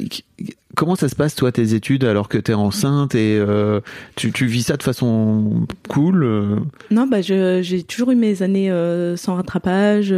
[0.76, 3.82] comment ça se passe, toi, tes études, alors que tu es enceinte et euh,
[4.16, 6.56] tu, tu, vis ça de façon cool euh?
[6.90, 8.72] Non, bah, j'ai toujours eu mes années
[9.18, 10.14] sans rattrapage.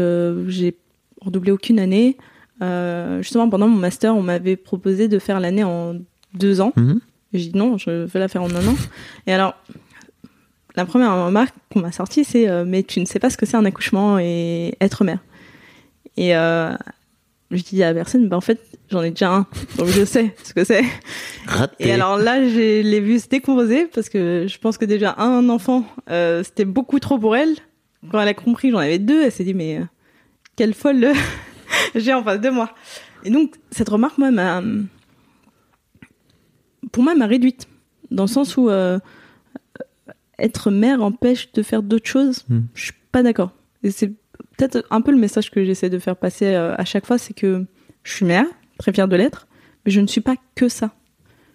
[0.47, 0.75] j'ai
[1.21, 2.17] redoublé aucune année.
[3.19, 5.95] justement, pendant mon master, on m'avait proposé de faire l'année en
[6.33, 6.73] deux ans.
[6.75, 6.99] Mhm.
[7.33, 8.75] J'ai dit non, je veux la faire en un an.
[9.25, 9.55] Et alors,
[10.75, 13.57] la première remarque qu'on m'a sortie, c'est mais tu ne sais pas ce que c'est
[13.57, 15.19] un accouchement et être mère.
[16.17, 16.73] Et euh,
[17.53, 20.35] je dis à la personne, bah en fait, j'en ai déjà un, donc je sais
[20.43, 20.83] ce que c'est.
[21.79, 25.49] Et alors là, j'ai les vues se décomposer parce que je pense que déjà un
[25.49, 27.55] enfant, euh, c'était beaucoup trop pour elle.
[28.11, 29.83] Quand elle a compris, j'en avais deux, elle s'est dit mais euh,
[30.55, 31.07] quelle folle
[31.95, 32.73] j'ai en face de moi.
[33.23, 34.61] Et donc cette remarque, moi, m'a,
[36.91, 37.67] pour moi, m'a réduite
[38.11, 38.99] dans le sens où euh,
[40.39, 42.43] être mère empêche de faire d'autres choses.
[42.49, 42.61] Hmm.
[42.73, 43.51] Je suis pas d'accord.
[43.83, 44.13] Et c'est
[44.57, 47.33] peut-être un peu le message que j'essaie de faire passer euh, à chaque fois, c'est
[47.33, 47.65] que
[48.03, 48.45] je suis mère,
[48.77, 49.47] très fière de l'être,
[49.85, 50.91] mais je ne suis pas que ça.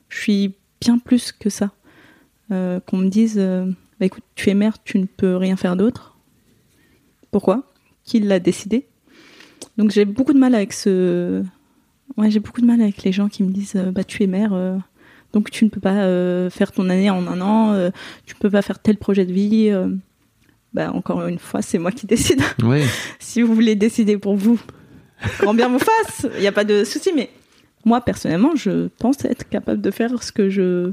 [0.09, 1.71] Je suis bien plus que ça.
[2.51, 3.67] Euh, qu'on me dise, euh,
[4.01, 6.17] bah, écoute, tu es mère, tu ne peux rien faire d'autre.
[7.31, 7.65] Pourquoi?
[8.05, 8.87] Qui l'a décidé?
[9.77, 11.43] Donc j'ai beaucoup de mal avec ce.
[12.17, 14.81] Ouais, j'ai beaucoup de mal avec les gens qui me disent, bah tu es mère,
[15.33, 17.91] donc tu ne peux pas faire ton année en un an,
[18.25, 19.71] tu ne peux pas faire tel projet de vie.
[20.75, 22.43] Bah, encore une fois, c'est moi qui décide.
[22.63, 22.83] Oui.
[23.19, 24.61] si vous voulez décider pour vous,
[25.41, 27.11] grand bien vous fasse, il n'y a pas de souci.
[27.15, 27.31] Mais
[27.85, 30.93] moi, personnellement, je pense être capable de faire ce que je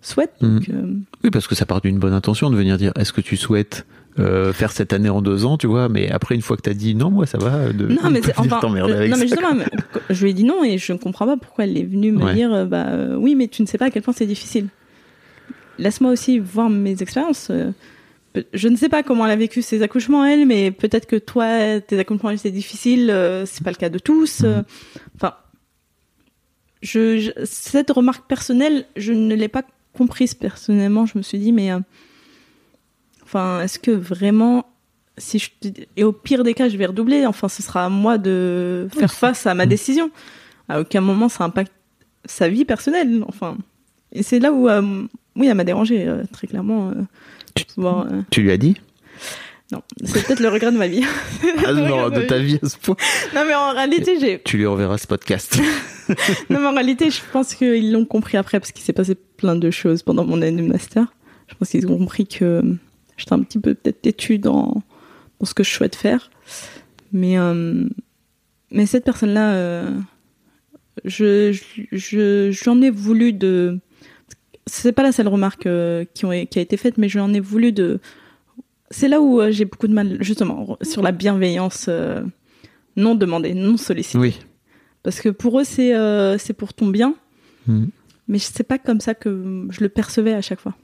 [0.00, 0.32] souhaite.
[0.40, 0.60] Mhm.
[0.70, 3.36] Euh, oui, parce que ça part d'une bonne intention de venir dire est-ce que tu
[3.36, 3.86] souhaites
[4.18, 6.70] euh, faire cette année en deux ans, tu vois, mais après, une fois que tu
[6.70, 7.72] as dit non, moi, ça va.
[7.72, 9.50] De, non, mais, enfin, non, mais justement,
[10.08, 12.32] je lui ai dit non et je ne comprends pas pourquoi elle est venue me
[12.32, 14.68] dire euh, bah, oui, mais tu ne sais pas à quel point c'est difficile.
[15.78, 17.50] Laisse-moi aussi voir mes expériences
[18.52, 21.80] je ne sais pas comment elle a vécu ses accouchements elle, mais peut-être que toi
[21.80, 24.42] tes accouchements étaient difficiles, euh, c'est pas le cas de tous.
[24.44, 24.64] Euh, mhm.
[25.16, 25.34] enfin,
[26.82, 29.62] je, cette remarque personnelle, je ne l'ai pas
[29.96, 31.06] comprise personnellement.
[31.06, 31.80] Je me suis dit mais euh,
[33.24, 34.66] enfin est-ce que vraiment
[35.18, 35.50] si je
[35.96, 39.12] et au pire des cas je vais redoubler, enfin ce sera à moi de faire
[39.12, 39.70] face à ma mhm.
[39.70, 40.10] décision.
[40.68, 41.72] À aucun moment ça impacte
[42.24, 43.24] sa vie personnelle.
[43.26, 43.58] Enfin
[44.12, 44.68] et c'est là où
[45.36, 46.92] oui elle m'a dérangé très clairement.
[47.78, 48.22] Euh.
[48.30, 48.76] Tu, lui as dit?
[49.72, 51.04] Non, c'est peut-être le regret de ma vie.
[51.64, 52.96] ah non, de ta vie à ce point.
[53.34, 54.40] Non, mais en réalité, j'ai.
[54.42, 55.60] Tu lui reverras ce podcast.
[56.50, 59.56] non, mais en réalité, je pense qu'ils l'ont compris après parce qu'il s'est passé plein
[59.56, 61.06] de choses pendant mon année de master.
[61.46, 62.62] Je pense qu'ils ont compris que
[63.16, 64.82] j'étais un petit peu peut-être têtue dans,
[65.38, 66.30] dans ce que je souhaite faire.
[67.12, 67.88] Mais, euh,
[68.70, 69.90] mais cette personne-là, euh,
[71.04, 71.56] je,
[71.92, 73.78] je, j'en ai voulu de
[74.70, 77.40] c'est pas la seule remarque euh, qui, ont, qui a été faite, mais j'en ai
[77.40, 78.00] voulu de.
[78.90, 82.22] C'est là où euh, j'ai beaucoup de mal, justement, sur la bienveillance euh,
[82.96, 84.18] non demandée, non sollicitée.
[84.18, 84.38] Oui.
[85.02, 85.92] Parce que pour eux, c'est
[86.38, 87.14] c'est pour ton bien,
[87.66, 87.86] hmm.
[88.28, 90.74] mais c'est pas comme ça que je le percevais à chaque fois.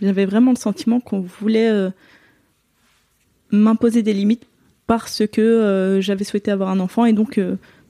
[0.00, 1.70] J'avais vraiment le sentiment qu'on voulait
[3.50, 4.46] m'imposer des limites
[4.86, 7.38] parce que j'avais souhaité avoir un enfant et donc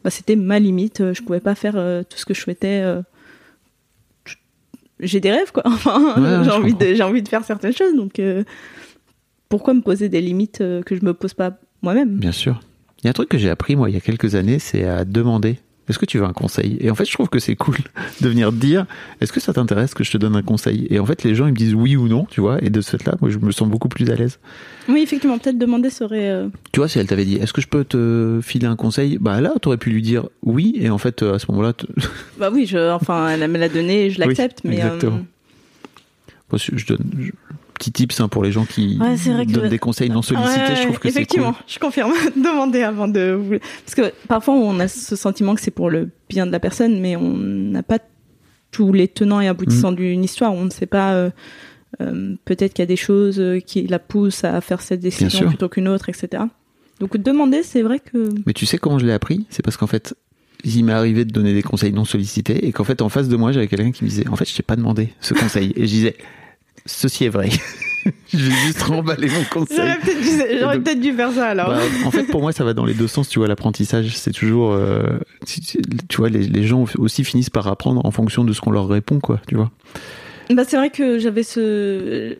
[0.02, 1.12] bah, c'était ma limite.
[1.12, 1.74] Je pouvais pas faire
[2.08, 2.82] tout ce que je souhaitais
[5.00, 5.62] j'ai des rêves quoi.
[5.66, 8.44] Enfin, j'ai envie de j'ai envie de faire certaines choses donc euh,
[9.48, 12.16] pourquoi me poser des limites euh, que je me pose pas moi-même?
[12.16, 12.61] Bien sûr.
[12.98, 14.84] Il y a un truc que j'ai appris moi il y a quelques années, c'est
[14.84, 15.58] à demander
[15.88, 16.77] est-ce que tu veux un conseil?
[16.81, 17.77] Et en fait, je trouve que c'est cool
[18.20, 18.87] de venir dire
[19.20, 20.87] est-ce que ça t'intéresse que je te donne un conseil?
[20.90, 22.62] Et en fait, les gens ils me disent oui ou non, tu vois.
[22.62, 24.38] Et de ce fait-là, moi, je me sens beaucoup plus à l'aise.
[24.88, 26.31] Oui, effectivement, peut-être demander serait.
[26.31, 29.18] Euh, tu vois, si elle t'avait dit est-ce que je peux te filer un conseil?
[29.20, 30.74] Bah là, tu aurais pu lui dire oui.
[30.79, 31.72] Et en fait, à ce moment-là.
[32.38, 34.77] Bah oui, je, enfin, elle me l'a donné, je l'accepte, mais.
[34.77, 35.16] Exactement.
[35.16, 37.31] Euh, je donne,
[37.79, 38.99] petit tips hein, pour les gens qui
[39.49, 40.77] donnent des conseils non sollicités.
[40.77, 41.23] je trouve que c'est cool.
[41.23, 42.12] Effectivement, je confirme.
[42.37, 46.47] Demandez avant de parce que parfois on a ce sentiment que c'est pour le bien
[46.47, 47.99] de la personne, mais on n'a pas
[48.71, 49.97] tous les tenants et aboutissants mm.
[49.97, 50.53] d'une histoire.
[50.53, 51.14] On ne sait pas.
[51.14, 51.31] Euh,
[52.03, 55.71] euh, peut-être qu'il y a des choses qui la poussent à faire cette décision plutôt
[55.71, 56.43] qu'une autre, etc.
[57.01, 58.29] Donc demander, c'est vrai que.
[58.45, 59.47] Mais tu sais comment je l'ai appris?
[59.49, 60.14] C'est parce qu'en fait,
[60.64, 63.37] il m'est arrivé de donner des conseils non sollicités et qu'en fait en face de
[63.37, 65.83] moi j'avais quelqu'un qui me disait en fait je t'ai pas demandé ce conseil et
[65.83, 66.17] je disais
[66.88, 67.51] ceci est vrai.
[68.33, 69.90] je vais juste remballer mon conseil.
[70.61, 71.68] J'aurais peut-être dû, faire ça alors.
[71.68, 73.29] Bah, en fait, pour moi, ça va dans les deux sens.
[73.29, 74.72] Tu vois, l'apprentissage, c'est toujours.
[74.72, 78.70] Euh, tu vois, les, les, gens aussi finissent par apprendre en fonction de ce qu'on
[78.70, 79.40] leur répond, quoi.
[79.46, 79.70] Tu vois.
[80.51, 82.37] Bah, c'est vrai que j'avais ce.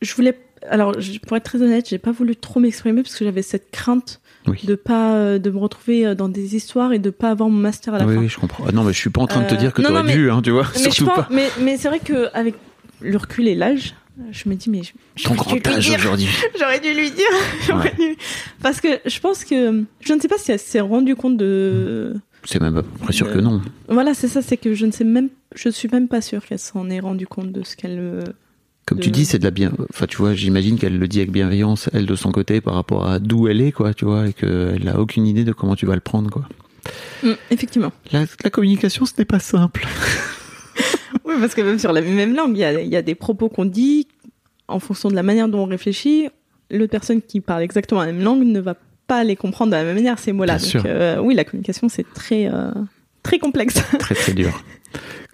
[0.00, 0.38] Je voulais.
[0.70, 0.94] Alors,
[1.26, 4.20] pour être très honnête, j'ai pas voulu trop m'exprimer parce que j'avais cette crainte
[4.64, 7.58] de pas euh, de me retrouver euh, dans des histoires et de pas avoir mon
[7.58, 8.16] master à la fin.
[8.16, 8.64] Oui, je comprends.
[8.68, 10.30] Ah non, mais je suis pas en train de te dire que tu aurais dû,
[10.30, 10.66] hein, tu vois.
[10.74, 12.54] Mais, mais, mais c'est vrai que avec
[13.02, 13.94] le recul et l'âge,
[14.30, 14.82] je me dis, mais
[15.16, 16.28] je- Ton grand âge aujourd'hui.
[16.58, 17.26] J'aurais dû lui dire.
[17.66, 17.94] J'aurais Ouais.
[17.98, 18.16] dû-
[18.62, 22.14] Parce que je pense que je ne sais pas si elle s'est rendue compte de.
[22.44, 23.60] C'est même à peu près sûr que non.
[23.88, 26.58] Voilà, c'est ça, c'est que je ne sais même, je suis même pas sûre qu'elle
[26.58, 28.24] s'en est rendue compte de ce qu'elle.
[28.84, 29.72] Comme tu dis, c'est de la bien.
[29.90, 33.08] Enfin, tu vois, j'imagine qu'elle le dit avec bienveillance, elle de son côté, par rapport
[33.08, 35.86] à d'où elle est, quoi, tu vois, et qu'elle a aucune idée de comment tu
[35.86, 36.48] vas le prendre, quoi.
[37.22, 37.92] Mm, effectivement.
[38.10, 39.86] La, la communication, ce n'est pas simple.
[41.24, 43.14] Oui, parce que même sur la même langue, il y a, il y a des
[43.14, 44.06] propos qu'on dit
[44.68, 46.28] en fonction de la manière dont on réfléchit.
[46.70, 48.74] L'autre personne qui parle exactement la même langue ne va
[49.06, 50.58] pas les comprendre de la même manière ces mots-là.
[50.58, 52.70] Donc, euh, oui, la communication c'est très euh,
[53.22, 53.74] très complexe.
[53.98, 54.62] très très dur.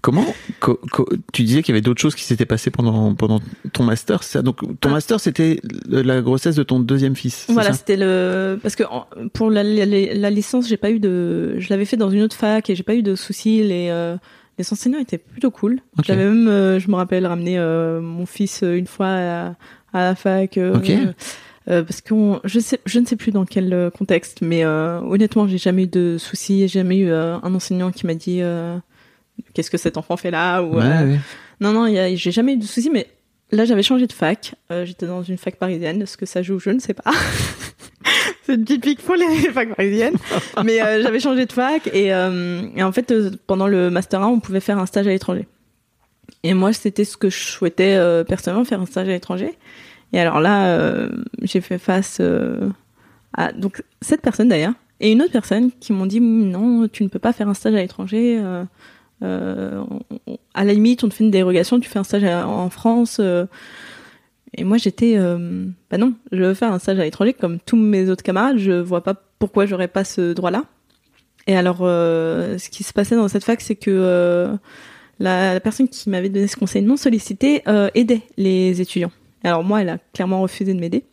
[0.01, 0.25] Comment
[0.61, 3.41] co- co- tu disais qu'il y avait d'autres choses qui s'étaient passées pendant pendant
[3.73, 4.43] ton master, ça?
[4.43, 4.93] Donc ton Ah.
[4.93, 7.47] master c'était la grossesse de ton deuxième fils.
[7.49, 8.85] Voilà, c'était le parce que
[9.33, 12.37] pour la, la, la licence, j'ai pas eu de, je l'avais fait dans une autre
[12.37, 13.62] fac et j'ai pas eu de soucis.
[13.64, 14.17] Les euh,
[14.59, 15.81] les enseignants étaient plutôt cool.
[16.05, 19.47] J'avais même, euh, je me rappelle, ramené euh, mon fils euh, une fois à,
[19.92, 20.59] à la fac.
[20.59, 20.75] euh,
[21.66, 25.85] parce que je sais, je ne sais plus dans quel contexte, mais honnêtement, j'ai jamais
[25.85, 28.40] eu de soucis, j'ai jamais eu un enseignant qui m'a dit
[29.55, 31.18] qu'est-ce que cet enfant fait là ou Ouais, ouais.
[31.61, 33.07] non, non, j'ai jamais eu de soucis, mais
[33.51, 34.55] là, j'avais changé de fac.
[34.71, 36.03] Euh, J'étais dans une fac parisienne.
[36.03, 36.59] Est-ce que ça joue?
[36.59, 37.11] Je ne sais pas.
[38.45, 40.17] C'est typique pour les facs parisiennes.
[40.65, 43.13] mais euh, j'avais changé de fac et, euh, et en fait,
[43.47, 45.47] pendant le Master 1, on pouvait faire un stage à l'étranger.
[46.43, 49.59] Et moi, c'était ce que je souhaitais personnellement, faire un stage à l'étranger.
[50.13, 51.09] Et alors là,
[51.43, 52.23] j'ai fait face
[53.35, 57.09] à donc cette personne d'ailleurs et une autre personne qui m'ont dit non, tu ne
[57.09, 58.41] peux pas faire un stage à l'étranger.
[59.22, 59.83] Euh,
[60.54, 63.18] à la limite, on te fait une dérogation, tu fais un stage en France.
[63.20, 63.46] euh.
[64.57, 67.76] et moi, j'étais, euh, bah non, je veux faire un stage à l'étranger comme tous
[67.76, 68.59] mes autres camarades.
[68.59, 70.64] Je vois pas pourquoi j'aurais pas ce droit-là.
[71.46, 74.59] Et alors, ce qui se passait dans cette fac, c'est que
[75.18, 77.62] la, personne qui m'avait donné ce conseil non sollicité
[77.94, 79.12] aidait les étudiants.
[79.44, 81.04] Alors moi, elle a clairement refusé de m'aider.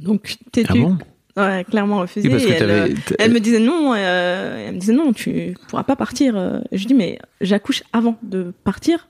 [0.00, 0.98] Donc, Ah t'es-tu bon?
[1.36, 2.28] Ouais, clairement refusé.
[2.28, 5.96] Et elle, euh, elle me disait non, euh, elle me disait non, tu pourras pas
[5.96, 6.34] partir.
[6.36, 9.06] Euh, Je dis mais j'accouche avant de partir.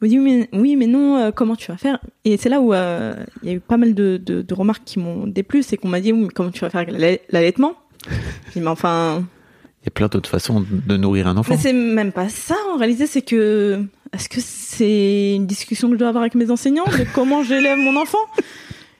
[0.00, 1.98] Elle me dit oui mais, oui, mais non, euh, comment tu vas faire?
[2.24, 4.84] Et c'est là où euh, il y a eu pas mal de, de, de remarques
[4.84, 6.94] qui m'ont déplu, c'est qu'on m'a dit oui mais comment tu vas faire avec
[7.30, 7.74] l'allaitement?
[8.08, 9.24] Je dis mais enfin,
[9.82, 11.54] Il y a plein d'autres façons de nourrir un enfant.
[11.54, 12.54] mais c'est même pas ça.
[12.72, 13.82] En réalité, c'est que
[14.14, 16.84] est-ce que c'est une discussion que je dois avoir avec mes enseignants?
[16.84, 18.18] De comment j'élève mon enfant?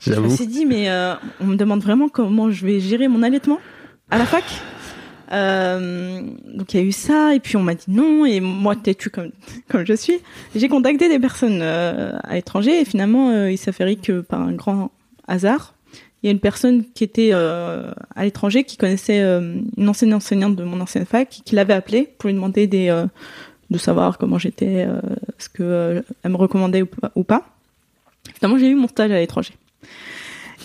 [0.01, 3.23] Je me suis dit, mais euh, on me demande vraiment comment je vais gérer mon
[3.23, 3.59] allaitement
[4.11, 4.45] à la fac.
[5.33, 8.77] Euh, donc il y a eu ça, et puis on m'a dit non, et moi
[8.77, 9.33] têtu comme,
[9.69, 10.21] comme je suis,
[10.55, 14.93] j'ai contacté des personnes euh, à l'étranger, et finalement il s'avérait que par un grand
[15.27, 15.75] hasard,
[16.23, 20.65] il y a une personne qui était à l'étranger, qui connaissait une ancienne enseignante de
[20.65, 23.05] mon ancienne fac, qui l'avait appelée pour lui demander des,
[23.71, 24.89] de savoir comment j'étais,
[25.39, 26.83] ce que elle me recommandait.
[27.15, 27.49] Ou pas.
[28.35, 29.55] Finalement j'ai eu mon stage à l'étranger.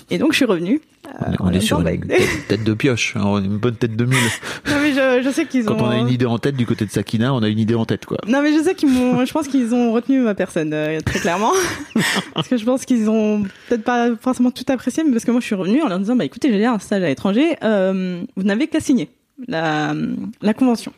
[0.10, 0.82] Et donc je suis revenue.
[1.06, 3.96] On est- Euh, on est sur une tête, tête de pioche, hein, une bonne tête
[3.96, 4.18] de mule.
[4.68, 5.76] non mais je, je sais qu'ils ont.
[5.76, 7.76] Quand on a une idée en tête du côté de Sakina, on a une idée
[7.76, 8.18] en tête, quoi.
[8.28, 9.26] Non mais je sais qu'ils m'ont.
[9.26, 11.54] Je pense qu'ils ont retenu ma personne euh, très clairement.
[12.34, 15.40] parce que je pense qu'ils ont peut-être pas forcément tout apprécié, mais parce que moi
[15.40, 18.44] je suis revenue en leur disant bah écoutez j'ai un stage à l'étranger, euh, vous
[18.44, 19.10] n'avez qu'à signer
[19.48, 19.94] la
[20.42, 20.92] la convention.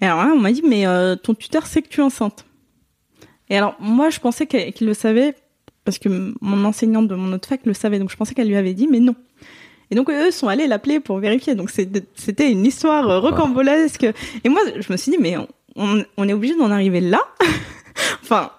[0.00, 0.84] Et alors là on m'a dit mais
[1.22, 2.44] ton tuteur sait que tu es enceinte.
[3.50, 5.34] Et alors moi je pensais qu'il le savait
[5.84, 8.56] parce que mon enseignante de mon autre fac le savait donc je pensais qu'elle lui
[8.56, 9.14] avait dit mais non.
[9.90, 11.54] Et donc eux sont allés l'appeler pour vérifier.
[11.54, 14.06] Donc c'était une histoire euh, rocambolesque.
[14.42, 15.36] Et moi je me suis dit mais
[15.76, 17.20] on, on est obligé d'en arriver là.
[18.22, 18.50] enfin,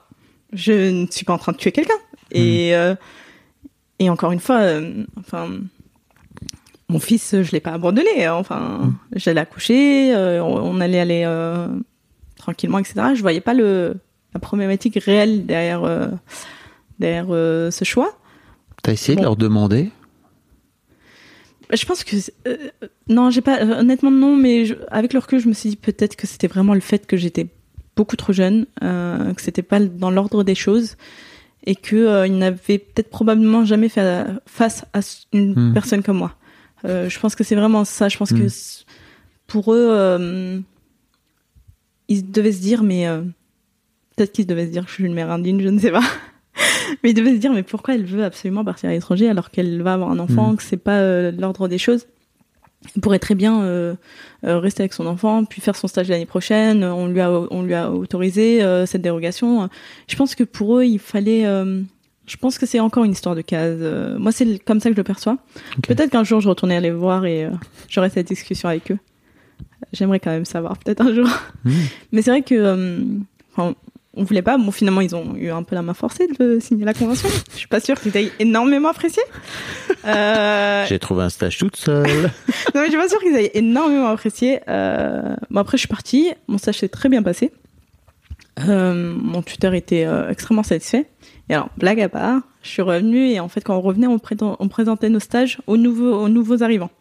[0.54, 1.96] je ne suis pas en train de tuer quelqu'un.
[2.32, 2.96] Et euh,
[4.00, 5.48] et encore une fois, euh, enfin,
[6.90, 8.26] mon fils, je l'ai pas abandonné.
[8.26, 8.34] hein.
[8.36, 11.26] Enfin, j'allais accoucher, euh, on, on allait aller
[12.38, 12.96] tranquillement, etc.
[13.16, 13.96] Je voyais pas le
[14.34, 16.10] la problématique réelle derrière
[17.00, 18.18] derrière euh, ce choix.
[18.84, 19.92] T'as essayé de leur demander?
[21.74, 22.16] Je pense que
[22.48, 22.58] euh,
[23.10, 25.76] non, j'ai pas euh, honnêtement non, mais je- avec le recul, je me suis dit
[25.78, 27.48] peut-être que c'était vraiment le fait que j'étais
[27.96, 30.96] beaucoup trop jeune, euh, que c'était pas dans l'ordre des choses
[31.66, 35.00] et que ils n'avaient peut-être probablement jamais fait face à
[35.34, 35.74] une Hmm.
[35.74, 36.36] personne comme moi.
[36.84, 38.10] Je pense que c'est vraiment ça.
[38.10, 38.38] Je pense Hmm.
[38.42, 38.84] que c-
[39.48, 40.64] pour eux,
[42.08, 43.08] ils devaient se dire, mais
[44.16, 46.04] peut-être qu'ils devaient se dire que je suis une mère indigne, je ne sais pas.
[47.04, 49.82] mais ils devaient se dire, mais pourquoi elle veut absolument partir à l'étranger alors qu'elle
[49.82, 50.58] va avoir un enfant, Mm.
[50.58, 52.06] que c'est pas euh, l'ordre des choses?
[52.96, 53.96] Elle pourrait très bien euh,
[54.46, 56.84] euh, rester avec son enfant, puis faire son stage l'année prochaine.
[56.84, 59.70] On lui a, on lui a autorisé euh, cette dérogation.
[60.08, 61.46] Je pense que pour eux, il fallait.
[61.48, 61.82] euh,
[62.28, 63.78] je pense que c'est encore une histoire de case.
[63.82, 65.38] Euh, moi, c'est comme ça que je le perçois.
[65.84, 67.52] Peut-être qu'un jour, je retournerai les voir et euh,
[67.90, 68.98] j'aurai cette discussion avec eux.
[69.94, 71.28] J'aimerais quand même savoir, peut-être un jour.
[71.64, 71.72] Hmm.
[72.12, 73.00] Mais c'est vrai que, euh,
[73.56, 73.74] enfin,
[74.16, 74.58] on voulait pas.
[74.58, 77.30] Bon, finalement, ils ont eu un peu la main forcée de signer la convention.
[77.52, 79.24] Je suis pas sûre qu'ils aient énormément apprécié.
[80.06, 80.86] Euh...
[80.88, 82.06] J'ai trouvé un stage toute seule.
[82.76, 84.60] non, mais je suis pas sûre qu'ils aient énormément apprécié.
[84.68, 85.36] Euh...
[85.50, 86.32] Bon, après, je suis partie.
[86.48, 87.52] Mon stage s'est très bien passé.
[88.68, 91.08] Euh, mon tuteur était euh, extrêmement satisfait.
[91.50, 94.68] Et alors, blague à part, je suis revenue et en fait, quand on revenait, on,
[94.70, 96.92] présentait nos stages aux nouveaux, aux nouveaux arrivants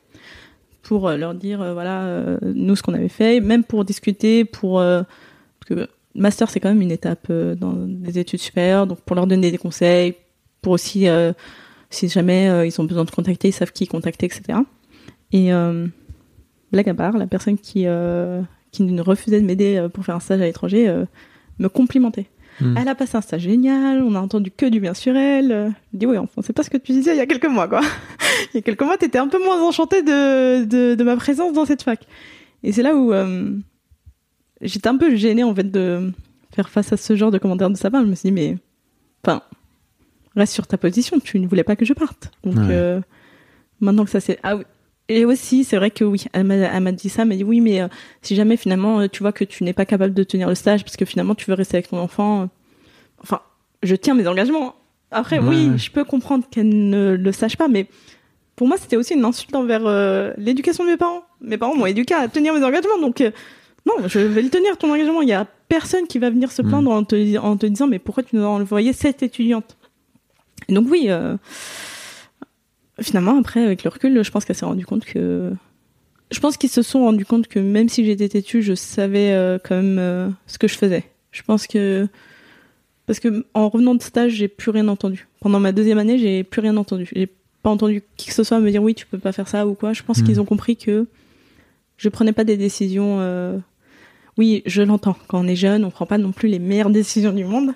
[0.84, 4.78] pour leur dire, euh, voilà, euh, nous, ce qu'on avait fait, même pour discuter, pour...
[4.78, 5.02] euh,
[5.58, 9.16] parce que master, c'est quand même une étape euh, dans des études supérieures, donc pour
[9.16, 10.14] leur donner des conseils,
[10.62, 11.32] pour aussi, euh,
[11.90, 14.58] si jamais euh, ils ont besoin de contacter, ils savent qui contacter, etc.
[15.32, 15.50] Et
[16.72, 17.86] blague à part, la personne qui,
[18.70, 21.04] qui ne refusait de m'aider pour faire un stage à l'étranger
[21.58, 22.26] me complimentait.
[22.60, 22.76] Hmm.
[22.76, 25.74] Elle a passé un stage génial, on a entendu que du bien sur elle.
[25.92, 27.66] Je dis oui, enfin, c'est pas ce que tu disais il y a quelques mois,
[27.66, 27.80] quoi.
[28.54, 31.52] il y a quelques mois, t'étais un peu moins enchantée de, de, de ma présence
[31.52, 32.06] dans cette fac.
[32.62, 33.50] Et c'est là où euh,
[34.64, 36.12] j'étais un peu gênée, en fait, de
[36.54, 38.02] faire face à ce genre de commentaires de sa part.
[38.02, 38.56] Je me suis dit, mais,
[39.24, 39.42] enfin,
[40.36, 42.30] reste sur ta position, tu ne voulais pas que je parte.
[42.44, 42.62] Donc, Ouais.
[42.70, 43.00] euh,
[43.80, 44.38] maintenant que ça c'est...
[44.42, 44.64] Ah oui.
[45.10, 47.82] Et aussi, c'est vrai que oui, elle m'a dit ça, elle m'a dit oui, mais
[47.82, 47.88] euh,
[48.22, 50.82] si jamais finalement euh, tu vois que tu n'es pas capable de tenir le stage
[50.82, 52.48] parce que finalement tu veux rester avec ton enfant,
[53.22, 53.40] enfin,
[53.82, 54.74] je tiens mes engagements.
[55.10, 57.86] Après, Ouais, oui, je peux comprendre qu'elle ne le sache pas, mais
[58.56, 61.22] pour moi, c'était aussi une insulte envers euh, l'éducation de mes parents.
[61.42, 63.22] Mes parents m'ont éduqué à tenir mes engagements, donc
[63.86, 65.20] non, je vais le tenir ton engagement.
[65.22, 67.98] Il y a personne qui va venir se plaindre en, te, en te disant mais
[67.98, 69.76] pourquoi tu nous as envoyé cette étudiante?
[70.68, 71.36] Et Donc oui, euh,
[73.00, 75.52] finalement après avec le recul, je pense qu'elle s'est rendue compte que
[76.30, 79.58] je pense qu'ils se sont rendus compte que même si j'étais têtue, je savais euh,
[79.62, 81.04] quand même euh, ce que je faisais.
[81.32, 82.08] Je pense que
[83.06, 85.28] parce que en revenant de stage, j'ai plus rien entendu.
[85.40, 87.08] Pendant ma deuxième année, j'ai plus rien entendu.
[87.14, 87.28] J'ai
[87.62, 89.74] pas entendu qui que ce soit me dire oui, tu peux pas faire ça ou
[89.74, 89.92] quoi.
[89.92, 90.24] Je pense Mhm.
[90.26, 91.06] qu'ils ont compris que
[91.98, 93.18] je prenais pas des décisions.
[94.38, 95.16] Oui, je l'entends.
[95.28, 97.72] Quand on est jeune, on prend pas non plus les meilleures décisions du monde.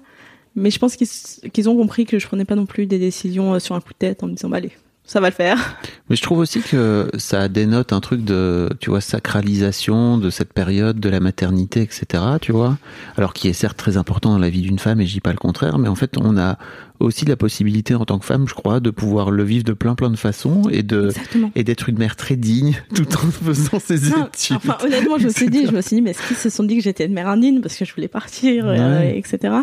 [0.54, 3.58] Mais je pense qu'ils ont compris que je prenais pas non plus des décisions euh,
[3.58, 4.72] sur un coup de tête en me disant bah allez,
[5.04, 5.76] ça va le faire.
[6.10, 10.52] Mais je trouve aussi que ça dénote un truc de, tu vois, sacralisation de cette
[10.52, 12.76] période de la maternité, etc., tu vois.
[13.16, 15.32] Alors qui est certes très important dans la vie d'une femme, et je dis pas
[15.32, 16.58] le contraire, mais en fait, on a
[17.00, 19.94] aussi la possibilité en tant que femme, je crois, de pouvoir le vivre de plein
[19.94, 21.50] plein de façons et de, Exactement.
[21.54, 24.56] et d'être une mère très digne tout en faisant ses Non, études.
[24.56, 26.64] enfin, honnêtement, je me suis dit, je me suis dit, mais est-ce qu'ils se sont
[26.64, 29.54] dit que j'étais une mère indigne parce que je voulais partir, euh, etc.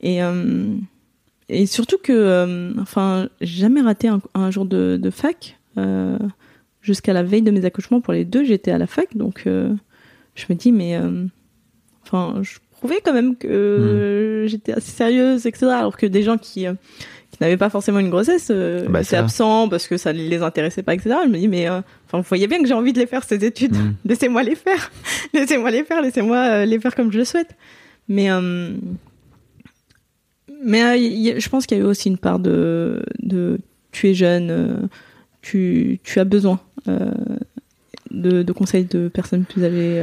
[0.00, 0.74] Et, euh,
[1.48, 5.58] et surtout que, euh, enfin, j'ai jamais raté un, un jour de, de fac.
[5.76, 6.18] euh,
[6.82, 9.14] Jusqu'à la veille de mes accouchements, pour les deux, j'étais à la fac.
[9.14, 9.74] Donc, euh,
[10.34, 11.26] je me dis, mais, euh,
[12.02, 15.66] enfin, je prouvais quand même que euh, j'étais assez sérieuse, etc.
[15.66, 16.72] Alors que des gens qui, euh,
[17.30, 20.82] qui n'avaient pas forcément une grossesse euh, Bah, absents parce que ça ne les intéressait
[20.82, 21.16] pas, etc.
[21.24, 21.80] Je me dis, mais, euh,
[22.12, 23.76] vous voyez bien que j'ai envie de les faire, ces études.
[23.76, 23.94] Mm.
[24.06, 24.90] Laissez-moi les faire.
[25.34, 27.54] laissez-moi les faire, laissez-moi euh, les faire comme je le souhaite.
[28.08, 28.70] Mais, euh,
[30.64, 33.58] mais y je pense qu'il y a eu aussi une part de, de
[33.92, 34.88] tu es jeune,
[35.42, 40.02] tu, tu as besoin de, de conseils de personnes plus âgées.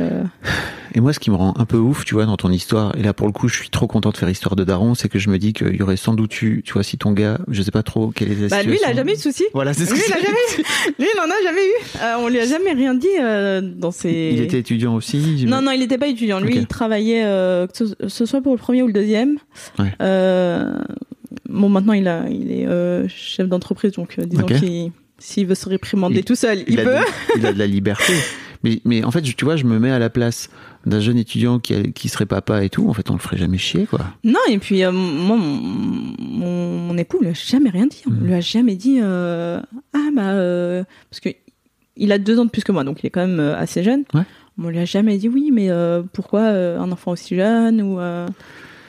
[0.96, 3.04] Et moi, ce qui me rend un peu ouf, tu vois, dans ton histoire, et
[3.04, 5.20] là pour le coup, je suis trop content de faire histoire de Daron, c'est que
[5.20, 7.62] je me dis qu'il y aurait sans doute eu, tu vois, si ton gars, je
[7.62, 9.46] sais pas trop quelle est la Bah, lui, il a jamais eu de soucis.
[9.54, 10.62] Voilà, c'est ce Lui, que il a jamais eu.
[11.00, 12.02] Lui, il en a jamais eu.
[12.02, 14.32] Euh, on lui a jamais rien dit euh, dans ses.
[14.34, 15.46] Il était étudiant aussi.
[15.48, 16.40] Non, non, il n'était pas étudiant.
[16.40, 19.38] Lui, il travaillait, euh, que ce, soit pour le premier ou le deuxième.
[19.80, 19.92] Ouais.
[20.02, 20.78] Euh,
[21.50, 22.68] bon, maintenant, il, a, il est
[23.08, 24.56] chef d'entreprise, donc disons Ok.
[24.60, 26.84] qu'il s'il veut se réprimander Il- tout seul, il, peut.
[26.84, 28.14] de, il a de la liberté.
[28.64, 30.50] Mais, mais en fait, tu vois, je me mets à la place
[30.86, 32.88] d'un jeune étudiant qui, a- qui serait papa et tout.
[32.90, 34.00] En fait, on le ferait jamais chier, quoi.
[34.24, 38.04] Non, et puis euh, moi, mon, mon, mon époux lui a jamais rien dit.
[38.08, 38.26] On Mhm.
[38.26, 39.60] lui a jamais dit euh,
[39.94, 41.30] ah bah euh, parce que
[41.96, 44.04] il a deux ans de plus que moi, donc il est quand même assez jeune.
[44.14, 44.22] Ouais.
[44.62, 45.70] On lui a jamais dit oui, mais
[46.14, 48.00] pourquoi un enfant aussi jeune ou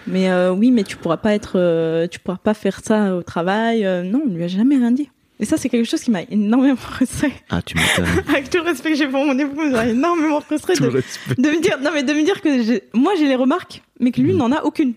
[0.06, 3.82] mais oui, mais tu pourras pas être, tu pourras pas faire ça au travail.
[4.04, 5.08] Non, on lui a jamais rien dit.
[5.40, 7.32] Et ça, c'est quelque chose qui m'a énormément frustrée.
[7.48, 8.06] Ah, tu m'étonnes.
[8.28, 11.60] Avec tout le respect que j'ai pour mon époux, m'a énormément frustrée de, de me
[11.62, 14.38] dire non mais de me dire que moi j'ai les remarques mais que lui Mhm.
[14.38, 14.94] n'en a aucune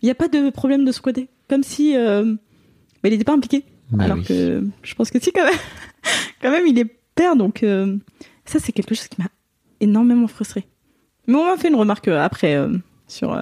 [0.00, 2.24] il n'y a pas de problème de ce côté comme si euh,
[3.02, 4.24] bah, il n'était pas impliqué Bah alors oui.
[4.24, 5.54] que je pense que si quand même
[6.42, 7.96] quand même il est père donc euh,
[8.44, 9.28] ça c'est quelque chose qui m'a
[9.80, 10.66] énormément frustrée
[11.28, 12.68] mais on m'a fait une remarque euh, après euh,
[13.06, 13.32] sur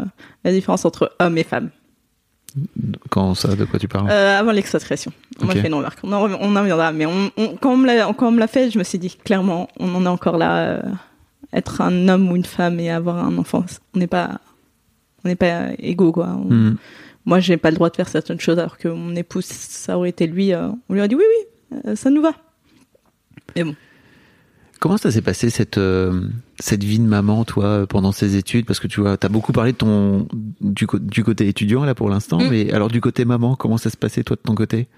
[0.45, 1.71] la différence entre hommes et femmes
[3.11, 5.13] Quand ça, de quoi tu parles euh, avant l'expatriation.
[5.41, 5.61] On m'a Ok.
[5.61, 8.39] fait une remarque on en, rev- on en reviendra mais on, on- quand on me
[8.39, 10.83] l'a fait je me suis dit clairement on en est encore là euh,
[11.53, 14.41] être un homme ou une femme et avoir un enfant on n'est pas
[15.25, 16.29] on n'est pas égaux quoi.
[16.29, 16.77] On- Hmm.
[17.27, 20.09] moi j'ai pas le droit de faire certaines choses alors que mon épouse ça aurait
[20.11, 21.25] été lui euh, on lui a dit oui
[21.85, 22.33] oui ça nous va.
[23.55, 23.75] Mais bon.
[24.81, 25.79] Comment ça s'est passé cette
[26.59, 29.73] cette vie de maman, toi, pendant ces études Parce que tu vois, t'as beaucoup parlé
[29.73, 30.27] de ton
[30.61, 32.49] du, côté étudiant là pour l'instant, Mm.
[32.51, 34.89] mais alors du côté maman, comment ça se passait toi de ton côté?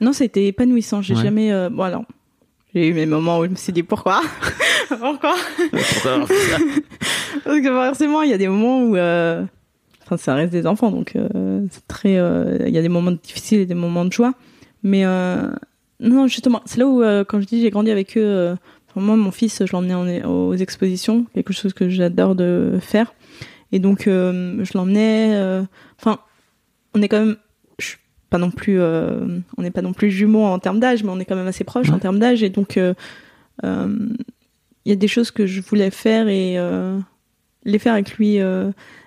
[0.00, 1.02] Non, c'était épanouissant.
[1.02, 1.22] J'ai Ouais.
[1.22, 1.52] jamais.
[1.52, 2.04] euh, Bon, alors.
[2.74, 4.20] J'ai eu mes moments où je me suis dit pourquoi?
[4.88, 5.34] Pourquoi?
[7.44, 8.96] Parce que forcément, il y a des moments où.
[8.96, 9.44] euh,
[10.04, 12.16] Enfin, ça reste des enfants, donc euh, c'est très.
[12.18, 14.34] euh, Il y a des moments difficiles et des moments de joie.
[14.82, 15.48] Mais euh,
[16.00, 18.54] non, justement, c'est là où, euh, quand je dis j'ai grandi avec eux, euh,
[18.96, 23.14] moi, mon fils, je l'emmenais en- aux expositions, quelque chose que j'adore de faire.
[23.72, 25.30] Et donc, euh, je l'emmenais.
[25.34, 25.62] euh,
[25.98, 26.18] Enfin,
[26.94, 27.36] on est quand même.
[27.78, 28.78] Je suis pas non plus.
[28.80, 31.46] euh, on n'est pas non plus jumeaux en termes d'âge, mais on est quand même
[31.46, 32.42] assez proches en termes d'âge.
[32.42, 32.92] Et donc, euh,
[33.64, 33.96] euh,
[34.84, 36.56] il y a des choses que je voulais faire et
[37.64, 38.38] les faire avec lui.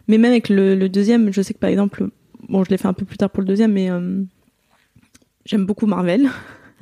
[0.07, 2.07] mais même avec le, le deuxième, je sais que par exemple,
[2.47, 3.89] bon, je l'ai fait un peu plus tard pour le deuxième, mais
[5.45, 6.29] j'aime beaucoup Marvel.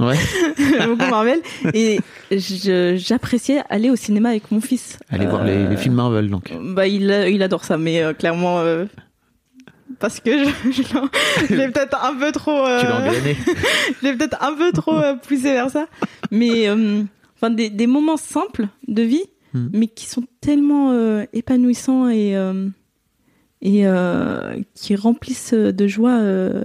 [0.07, 0.17] Ouais.
[0.87, 1.39] beaucoup Marvel.
[1.73, 1.99] Et
[2.31, 4.99] j'appréciais aller au cinéma avec mon fils.
[5.09, 6.51] Allez voir les, Euh, les films Marvel donc.
[6.61, 8.59] Bah, il, il adore ça, mais euh, clairement.
[8.59, 8.85] euh,
[9.99, 10.81] parce que je, je,
[11.49, 12.65] je l'ai peut-être un peu trop.
[12.65, 13.13] euh, Tu l'as
[14.01, 15.87] je l'ai peut-être un peu trop euh, poussé vers ça.
[16.31, 17.03] Mais euh,
[17.37, 19.23] enfin, des, des moments simples de vie,
[19.55, 19.67] Hmm.
[19.71, 22.69] mais qui sont tellement euh, épanouissants et, euh,
[23.61, 26.17] et euh, qui remplissent de joie.
[26.17, 26.63] euh,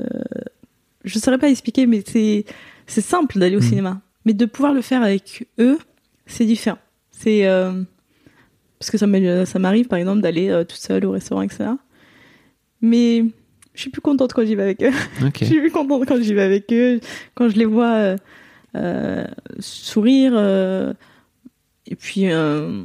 [1.05, 2.47] je ne saurais pas expliquer, mais c'est
[2.89, 3.63] c'est simple d'aller au Hmm.
[3.63, 4.01] cinéma.
[4.25, 5.79] Mais de pouvoir le faire avec eux,
[6.27, 6.79] c'est différent.
[7.13, 7.83] C'est euh,
[8.81, 11.71] parce que ça m'est- ça m'arrive par exemple d'aller euh, toute seule au restaurant, etc.
[12.81, 13.25] Mais
[13.75, 14.91] je suis plus contente quand j'y vais avec eux.
[15.41, 17.01] Je suis plus contente quand j'y vais avec eux,
[17.35, 18.17] quand je les vois euh,
[18.77, 19.25] euh,
[19.61, 20.33] sourire.
[20.35, 20.93] euh,
[21.87, 22.85] et puis, euh,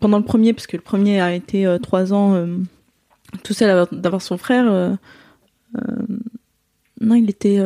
[0.00, 2.56] pendant le premier, parce que le premier a été euh, trois ans euh,
[3.42, 4.92] tout seul d'avoir son frère, euh,
[5.78, 6.02] euh,
[7.00, 7.58] non, il était.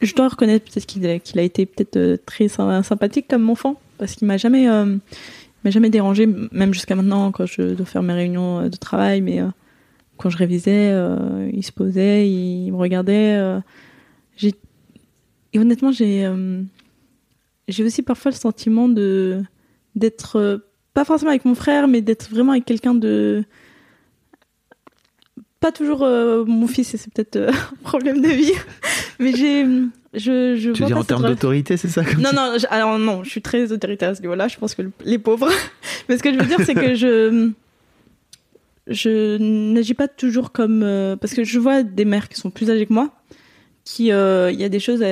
[0.00, 4.14] Je dois reconnaître peut-être qu'il a, été peut-être euh, très sy- sympathique comme enfant, parce
[4.14, 4.96] qu'il m'a jamais, euh,
[5.64, 9.20] m'a jamais dérangé, même jusqu'à maintenant quand je dois faire mes réunions euh, de travail,
[9.20, 9.40] mais
[10.16, 10.94] quand je révisais,
[11.50, 13.40] il se posait, il me regardait.
[15.52, 16.30] Et honnêtement, j'ai,
[17.68, 19.42] j'ai aussi parfois le sentiment de
[19.94, 23.44] d'être pas forcément avec mon frère, mais d'être vraiment avec quelqu'un de
[25.60, 28.52] pas toujours euh, mon fils, et c'est peut-être euh, un problème de vie,
[29.18, 29.64] mais j'ai,
[30.14, 32.98] je, je Tu veux dire en termes d'autorité, c'est ça comme non, non, je- alors
[32.98, 34.48] non, je suis très autoritaire à ce niveau-là.
[34.48, 35.48] Je pense que le- les pauvres.
[36.08, 37.50] Mais ce que je veux dire, c'est que je
[38.86, 42.70] je n'agis pas toujours comme euh, parce que je vois des mères qui sont plus
[42.70, 43.10] âgées que moi,
[43.84, 44.08] qui il
[44.60, 45.04] y a des choses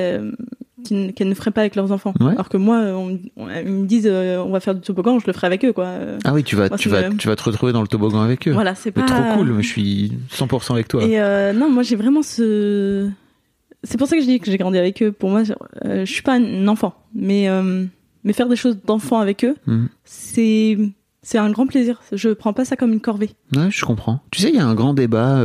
[0.85, 2.13] qu'elles ne feraient pas avec leurs enfants.
[2.19, 2.31] Ouais.
[2.31, 5.27] Alors que moi, on, on- ils me disent euh, on va faire du toboggan, je
[5.27, 5.87] le ferai avec eux, quoi.
[6.25, 8.47] Ah oui, tu vas, Moi, tu vas, tu vas te retrouver dans le toboggan avec
[8.47, 8.51] eux.
[8.51, 11.03] Voilà, c'est pas trop cool, mais je suis 100% avec toi.
[11.03, 13.09] Et euh, non, moi j'ai vraiment ce.
[13.83, 15.11] C'est pour ça que je dis que j'ai grandi avec eux.
[15.11, 15.43] Pour moi,
[15.85, 17.85] euh, je suis pas un enfant, mais euh,
[18.23, 19.87] mais faire des choses d'enfant avec eux, Mhm.
[20.03, 20.77] c'est
[21.21, 22.01] c'est un grand plaisir.
[22.11, 23.29] Je prends pas ça comme une corvée.
[23.55, 24.19] Ouais, je comprends.
[24.31, 25.37] Tu sais, il y a un grand débat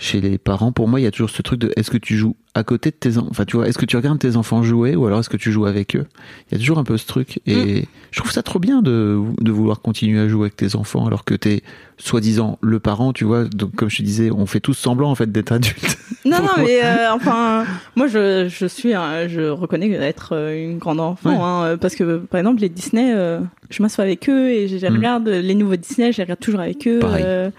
[0.00, 0.70] chez les parents.
[0.72, 2.90] Pour moi, il y a toujours ce truc de est-ce que tu joues à côté
[2.90, 5.18] de tes enfants Enfin, tu vois, est-ce que tu regardes tes enfants jouer ou alors
[5.20, 6.06] est-ce que tu joues avec eux?
[6.48, 7.40] Il y a toujours un peu ce truc.
[7.46, 11.06] Et je trouve ça trop bien de, de vouloir continuer à jouer avec tes enfants
[11.06, 11.62] alors que t'es
[11.96, 13.44] soi-disant le parent, tu vois.
[13.46, 15.98] Donc, comme je te disais, on fait tous semblant en fait d'être adulte.
[16.24, 17.64] Non, non, mais euh, enfin,
[17.96, 21.70] moi je je suis, je reconnais être euh, une grande enfant, Ouais.
[21.72, 23.40] hein, parce que par exemple les Disney, euh,
[23.70, 24.96] je m'assois avec eux et je, Mhm.
[24.96, 27.00] regarde les nouveaux Disney, je les regarde toujours avec eux.
[27.00, 27.24] Pareil.
[27.26, 27.50] euh,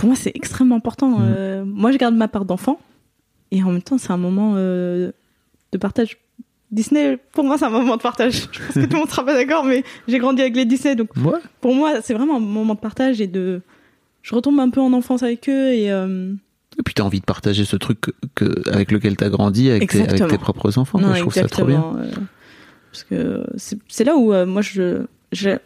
[0.00, 1.10] pour moi, c'est extrêmement important.
[1.18, 1.34] Mhm.
[1.36, 2.80] euh, moi, je garde ma part d'enfant
[3.50, 5.12] et en même temps, c'est un moment euh,
[5.72, 6.16] de partage.
[6.70, 8.48] Disney, pour moi, c'est un moment de partage.
[8.52, 10.94] Je pense que tout le monde sera pas d'accord, mais j'ai grandi avec les Disney,
[10.96, 11.38] donc Ouais.
[11.60, 13.60] pour moi, c'est vraiment un moment de partage et de.
[14.22, 15.90] Je retombe un peu en enfance avec eux et.
[15.90, 16.32] euh,
[16.78, 19.90] Et puis t'as envie de partager ce truc que, que- avec lequel t'as grandi avec
[19.90, 20.30] tes, avec Exactement.
[20.30, 20.98] tes propres enfants.
[20.98, 21.12] quoi.
[21.14, 21.84] je trouve ça trop bien.
[21.98, 22.10] euh,
[22.92, 23.44] parce que
[23.88, 25.02] c'est là où moi je.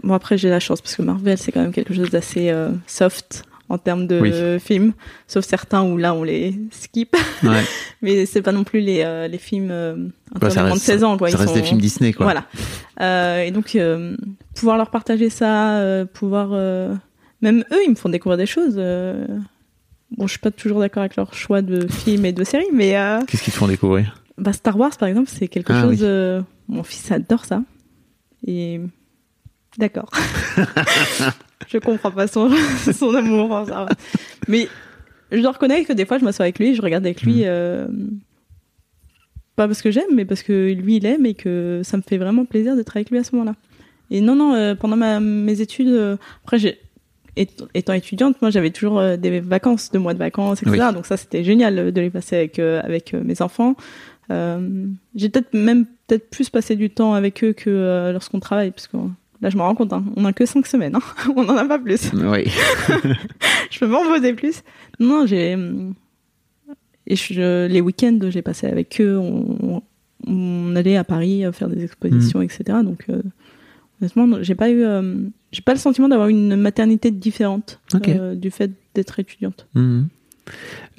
[0.02, 2.52] Bon, après, j'ai la chance parce que Marvel, c'est quand même quelque chose d'assez
[2.86, 4.60] soft en termes de Oui.
[4.60, 4.92] films,
[5.26, 7.62] sauf certains où là on les skip, Ouais.
[8.02, 11.16] mais c'est pas non plus les, euh, les films euh, de reste, 16 ans.
[11.16, 11.30] Quoi.
[11.30, 12.26] ça Ils reste sont- des films Disney, quoi.
[12.26, 12.44] Voilà.
[13.00, 14.16] Euh, et donc, euh,
[14.54, 16.50] pouvoir leur partager ça, pouvoir.
[17.40, 18.76] même eux, ils me font découvrir des choses.
[18.76, 22.94] Bon, je suis pas toujours d'accord avec leur choix de films et de séries, mais
[23.26, 24.22] Qu'est-ce qu'ils te font découvrir?
[24.38, 26.02] bah, Star Wars, par exemple, c'est quelque Ah, chose.
[26.04, 26.44] oui.
[26.68, 27.62] mon fils adore ça.
[28.46, 28.80] Et.
[29.78, 30.08] D'accord.
[31.68, 32.50] je comprends pas son,
[32.92, 33.50] son amour.
[33.50, 33.88] enfin, ça va.
[34.48, 34.68] Mais
[35.32, 37.42] je dois reconnaître que des fois, je m'assois avec lui, je regarde avec lui.
[37.42, 37.46] Mm.
[37.46, 37.86] euh,
[39.56, 42.18] pas parce que j'aime, mais parce que lui, il aime et que ça me fait
[42.18, 43.54] vraiment plaisir d'être avec lui à ce moment-là.
[44.10, 46.80] Et non, non, euh, pendant ma, mes études, euh, après, j'ai,
[47.36, 50.88] étant étudiante, moi, j'avais toujours des vacances, deux mois de vacances, etc.
[50.92, 53.74] Donc ça, c'était génial de les passer avec, avec mes enfants.
[54.30, 58.98] J'ai peut-être même peut-être plus passé du temps avec eux que lorsqu'on travaille, parce que
[59.44, 61.02] Là, je me rends compte, hein, on n'a que cinq semaines, hein.
[61.36, 62.10] on n'en a pas plus.
[62.14, 62.44] Oui.
[63.70, 64.62] je peux m'en poser plus.
[64.98, 65.52] Non, j'ai.
[67.06, 69.18] Et je, les week-ends, j'ai passé avec eux.
[69.18, 69.82] On,
[70.26, 72.44] on, allait à Paris faire des expositions, Mm.
[72.44, 72.62] etc.
[72.82, 73.20] Donc, euh,
[74.00, 74.82] honnêtement, j'ai pas eu.
[74.82, 75.14] euh,
[75.52, 79.68] j'ai pas le sentiment d'avoir une maternité différente euh, du fait d'être étudiante.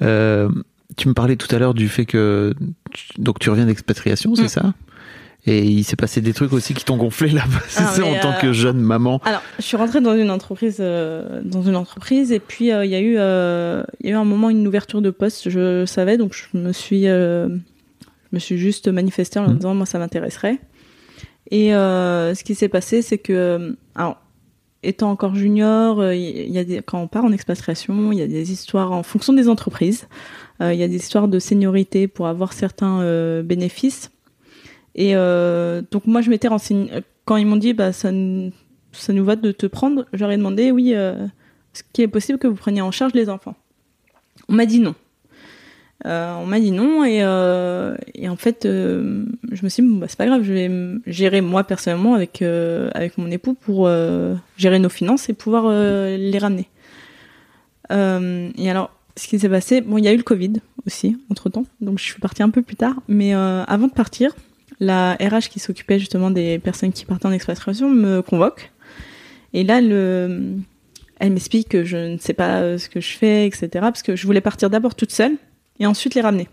[0.02, 0.48] Euh,
[0.96, 2.54] tu me parlais tout à l'heure du fait que
[2.92, 4.48] tu- donc tu reviens d'expatriation, c'est Mm.
[4.48, 4.74] ça?
[5.48, 8.18] Et il s'est passé des trucs aussi qui t'ont gonflé là-bas, c'est Ah, ça, en
[8.18, 9.20] tant euh, que jeune maman.
[9.24, 12.90] Alors, je suis rentrée dans une entreprise, euh, dans une entreprise, et puis euh, il
[12.90, 15.48] y a eu, euh, il y a eu un moment une ouverture de poste.
[15.48, 19.56] Je savais, donc je me suis, euh, je me suis juste manifestée en Mhm.
[19.56, 20.58] disant moi ça m'intéresserait.
[21.52, 24.16] Et euh, ce qui s'est passé, c'est que, euh, alors,
[24.82, 28.22] étant encore junior, euh, il y a des, quand on part en expatriation, il y
[28.22, 30.08] a des histoires en fonction des entreprises.
[30.60, 34.10] Euh, Il y a des histoires de seniorité pour avoir certains euh, bénéfices.
[34.96, 36.90] Et euh, donc moi, je m'étais renseignée
[37.24, 38.52] quand ils m'ont dit bah ça, nous
[39.24, 40.06] va de te prendre.
[40.12, 41.26] J'aurais demandé oui, euh,
[41.74, 43.54] est-ce qu'il est possible que vous preniez en charge les enfants
[44.48, 44.94] On m'a dit non.
[46.04, 47.96] Euh, on m'a dit non et, euh,
[48.28, 50.70] en fait euh, je me suis dit bon, bah, c'est pas grave je vais
[51.06, 55.64] gérer moi personnellement avec euh, avec mon époux pour euh, gérer nos finances et pouvoir
[55.66, 56.68] euh, les ramener
[57.92, 60.54] Euh, et alors ce qui s'est passé bon il y a eu le Covid
[60.86, 63.92] aussi entre temps donc je suis partie un peu plus tard mais euh, avant de
[63.94, 64.34] partir
[64.80, 68.72] la RH qui s'occupait justement des personnes qui partaient en expatriation me convoque
[69.52, 70.56] et là le
[71.18, 74.16] elle m'explique que je ne sais pas euh, ce que je fais etc parce que
[74.16, 75.36] je voulais partir d'abord toute seule
[75.78, 76.48] et ensuite les ramener.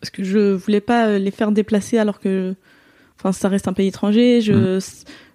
[0.00, 2.54] Parce que je voulais pas euh, les faire déplacer alors que,
[3.18, 4.40] enfin, ça reste un pays étranger.
[4.40, 4.80] Je,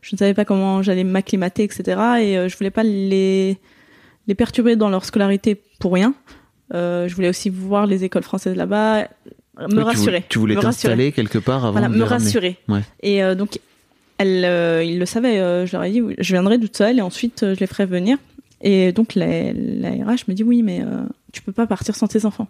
[0.02, 1.84] je ne savais pas comment j'allais m'acclimater, etc.
[2.22, 3.58] Et euh, je voulais pas les
[4.28, 6.14] les perturber dans leur scolarité pour rien.
[6.76, 9.08] Euh, je voulais aussi voir les écoles françaises là-bas,
[9.68, 10.24] me Oui, rassurer.
[10.30, 12.58] Tu voulais t'installer quelque part avant Voilà, de me rassurer.
[12.68, 12.82] Ouais.
[13.02, 13.60] Et euh, donc,
[14.18, 15.40] elle, euh, il le savait.
[15.40, 17.68] euh, je leur ai dit, oui, je viendrai toute seule et ensuite euh, je les
[17.68, 18.18] ferai venir.
[18.62, 20.82] Et donc la, la RH me dit, oui, mais
[21.32, 22.50] tu peux pas partir sans tes enfants.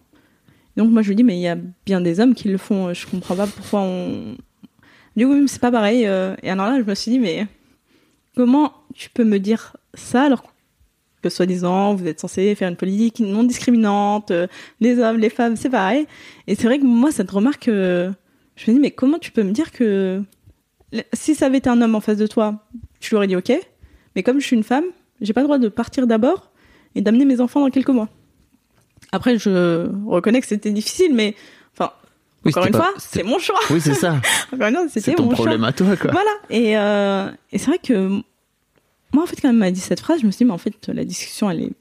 [0.75, 1.55] Donc moi je lui dis, mais il y a
[1.85, 2.93] bien des hommes qui le font.
[2.95, 4.35] Je comprends pas pourquoi on.
[5.15, 6.01] Du coup, oui, mais c'est pas pareil.
[6.01, 7.45] Et alors là, je me suis dit, mais
[8.35, 10.43] comment tu peux me dire ça alors
[11.21, 14.47] que soi-disant vous êtes censé faire une politique non discriminante, euh,
[14.79, 16.05] les hommes, les femmes, c'est pareil.
[16.47, 18.11] Et c'est vrai que moi cette remarque, euh,
[18.55, 20.21] je me dis mais comment tu peux me dire que
[21.13, 22.65] si ça avait été un homme en face de toi,
[22.99, 23.51] tu aurais dit ok,
[24.15, 24.85] mais comme je suis une femme,
[25.21, 26.51] j'ai pas le droit de partir d'abord
[26.95, 28.09] et d'amener mes enfants dans quelques mois.
[29.11, 31.35] Après, je reconnais que c'était difficile, mais
[31.73, 31.91] enfin,
[32.45, 33.59] Oui, encore une pas- fois, c'est mon choix.
[33.69, 34.15] Oui, c'est ça.
[34.53, 35.67] Encore une fois, c'est c'était ton mon problème choix.
[35.67, 36.11] à toi, quoi.
[36.11, 36.31] Voilà.
[36.49, 38.21] Et, euh, et c'est vrai que
[39.13, 40.57] moi, en fait, quand elle m'a dit cette phrase, je me suis dit, mais en
[40.57, 41.73] fait, la discussion, elle est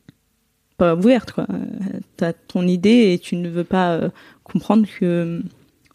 [0.77, 1.47] pas ouverte, quoi.
[1.51, 4.11] Euh, T'as ton idée et tu ne veux pas euh,
[4.45, 5.43] comprendre que,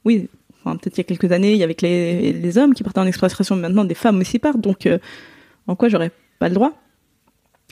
[0.06, 0.30] oui,
[0.64, 3.00] enfin, peut-être il y a quelques années, il y avait que les, hommes qui partaient
[3.00, 5.00] en expatriation, mais maintenant des femmes aussi partent, donc euh,
[5.68, 6.74] en quoi j'aurais pas le droit?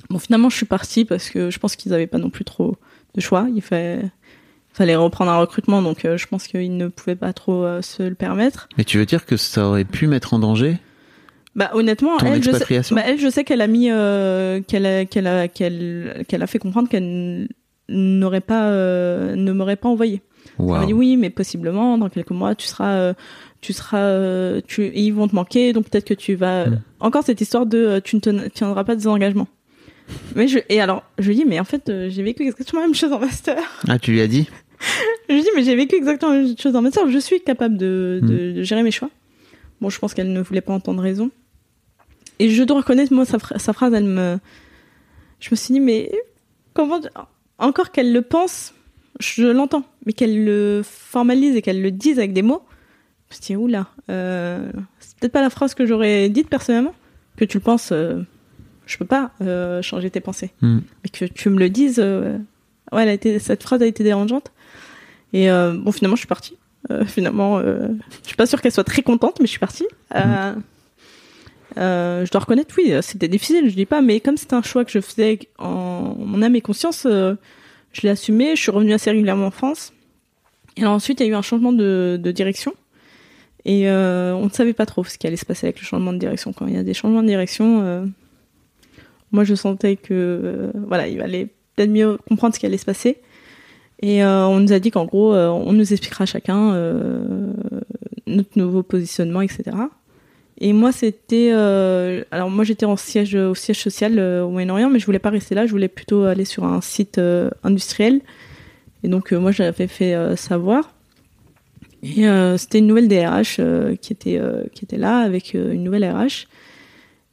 [0.09, 2.77] Bon, finalement, je suis partie parce que je pense qu'ils avaient pas non plus trop
[3.13, 3.47] de choix.
[3.53, 7.81] Il fallait reprendre un recrutement, donc euh, je pense qu'ils ne pouvaient pas trop euh,
[7.81, 8.67] se le permettre.
[8.77, 10.77] Mais tu veux dire que ça aurait pu mettre en danger?
[11.55, 15.03] Bah honnêtement, elle, je sais, bah, elle, je sais qu'elle a mis, euh, qu'elle a,
[15.05, 17.49] qu'elle a, qu'elle, qu'elle a fait comprendre qu'elle
[17.89, 20.21] n'aurait pas, euh, ne m'aurait pas envoyé.
[20.59, 23.13] Elle m'a dit oui, mais possiblement dans quelques mois, tu seras, euh,
[23.59, 26.67] tu seras, euh, tu, et ils vont te manquer, donc peut-être que tu vas.
[26.67, 26.81] Mm.
[27.01, 29.47] Encore cette histoire de, euh, tu ne te- tiendras pas des engagements.
[30.35, 32.87] Mais je, et alors, je lui dis, mais en fait, euh, j'ai vécu exactement la
[32.87, 33.57] même chose en master.
[33.87, 34.47] Ah, tu lui as dit?
[35.29, 37.07] Je lui dis, mais j'ai vécu exactement la même chose en master.
[37.09, 39.09] Je suis capable de, de, de gérer mes choix.
[39.79, 41.29] Bon, je pense qu'elle ne voulait pas entendre raison.
[42.41, 44.39] Et je dois reconnaître, moi, sa, phra- sa phrase, elle me.
[45.39, 46.11] Je me suis dit, mais
[46.73, 46.99] comment.
[47.59, 48.73] Encore qu'elle le pense,
[49.19, 49.83] je l'entends.
[50.05, 52.63] Mais qu'elle le formalise et qu'elle le dise avec des mots,
[53.29, 56.95] je me suis dit, oula, euh, c'est peut-être pas la phrase que j'aurais dite personnellement.
[57.37, 58.23] Que tu le penses, euh,
[58.87, 60.51] je peux pas euh, changer tes pensées.
[60.61, 60.79] Hmm.
[61.03, 62.39] Mais que tu me le dises, euh,
[62.91, 64.51] ouais, elle a été, cette phrase a été dérangeante.
[65.33, 66.57] Et euh, bon, finalement, je suis partie.
[67.05, 69.85] Finalement, je suis pas sûre qu'elle soit très contente, mais je suis partie.
[70.15, 70.55] Euh,
[71.77, 74.85] euh, je dois reconnaître, oui, c'était difficile, je dis pas, mais comme c'était un choix
[74.85, 77.35] que je faisais en mon âme et conscience, euh,
[77.93, 78.55] je l'ai assumé.
[78.55, 79.93] Je suis revenue assez régulièrement en France.
[80.77, 82.73] Et alors ensuite, il y a eu un changement de, de direction.
[83.65, 86.13] Et euh, on ne savait pas trop ce qui allait se passer avec le changement
[86.13, 86.53] de direction.
[86.53, 88.05] Quand il y a des changements de direction, euh,
[89.31, 92.85] moi je sentais que euh, voilà, il allait peut-être mieux comprendre ce qui allait se
[92.85, 93.17] passer.
[94.03, 96.73] Et on nous a dit qu'en gros, on nous expliquera chacun
[98.25, 99.77] notre nouveau positionnement, etc.
[100.63, 101.49] Et moi, c'était.
[101.53, 105.17] euh, alors, moi, j'étais en siège, au siège social euh, au Moyen-Orient, mais je voulais
[105.19, 105.65] pas rester là.
[105.65, 108.21] Je voulais plutôt aller sur un site euh, industriel.
[109.03, 110.93] Et donc, euh, moi, j'avais fait savoir.
[112.03, 112.25] Et
[112.57, 113.59] c'était une nouvelle DRH
[114.01, 114.39] qui, était,
[114.73, 116.47] qui était là, avec une nouvelle RH.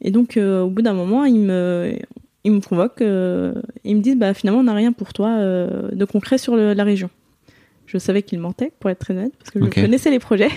[0.03, 1.93] Et donc, au bout d'un moment, ils me,
[2.45, 6.37] ils me convoquent, ils me disent, bah, finalement, on n'a rien pour toi de concret
[6.39, 7.09] sur le- la région.
[7.87, 10.51] Je savais qu'ils mentaient, pour être très honnête, parce que je connaissais les projets.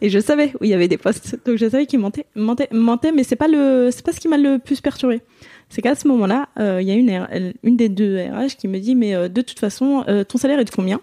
[0.00, 1.36] Et je savais où il y avait des postes.
[1.46, 4.28] Donc, je savais qu'ils mentaient, mentaient, mentaient, mais c'est pas le, c'est pas ce qui
[4.28, 5.20] m'a le plus perturbé.
[5.70, 8.78] C'est qu'à ce moment-là, euh, il y a une, une des deux RH qui me
[8.78, 11.00] dit, mais euh, de toute façon, euh, ton salaire est de combien?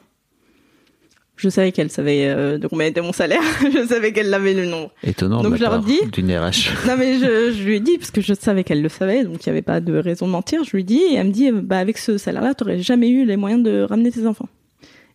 [1.38, 2.28] Je savais qu'elle savait
[2.60, 3.42] de combien était mon salaire.
[3.74, 4.92] je savais qu'elle avait le nombre.
[5.02, 6.70] Étonnant Donc, de je leur dis- d'une RH.
[6.88, 9.44] Non mais je, je lui ai dit parce que je savais qu'elle le savait, donc
[9.44, 10.64] il n'y avait pas de raison de mentir.
[10.64, 12.80] Je lui ai dit et elle me dit euh, bah avec ce salaire-là, tu n'aurais
[12.80, 14.50] jamais eu les moyens de ramener tes enfants.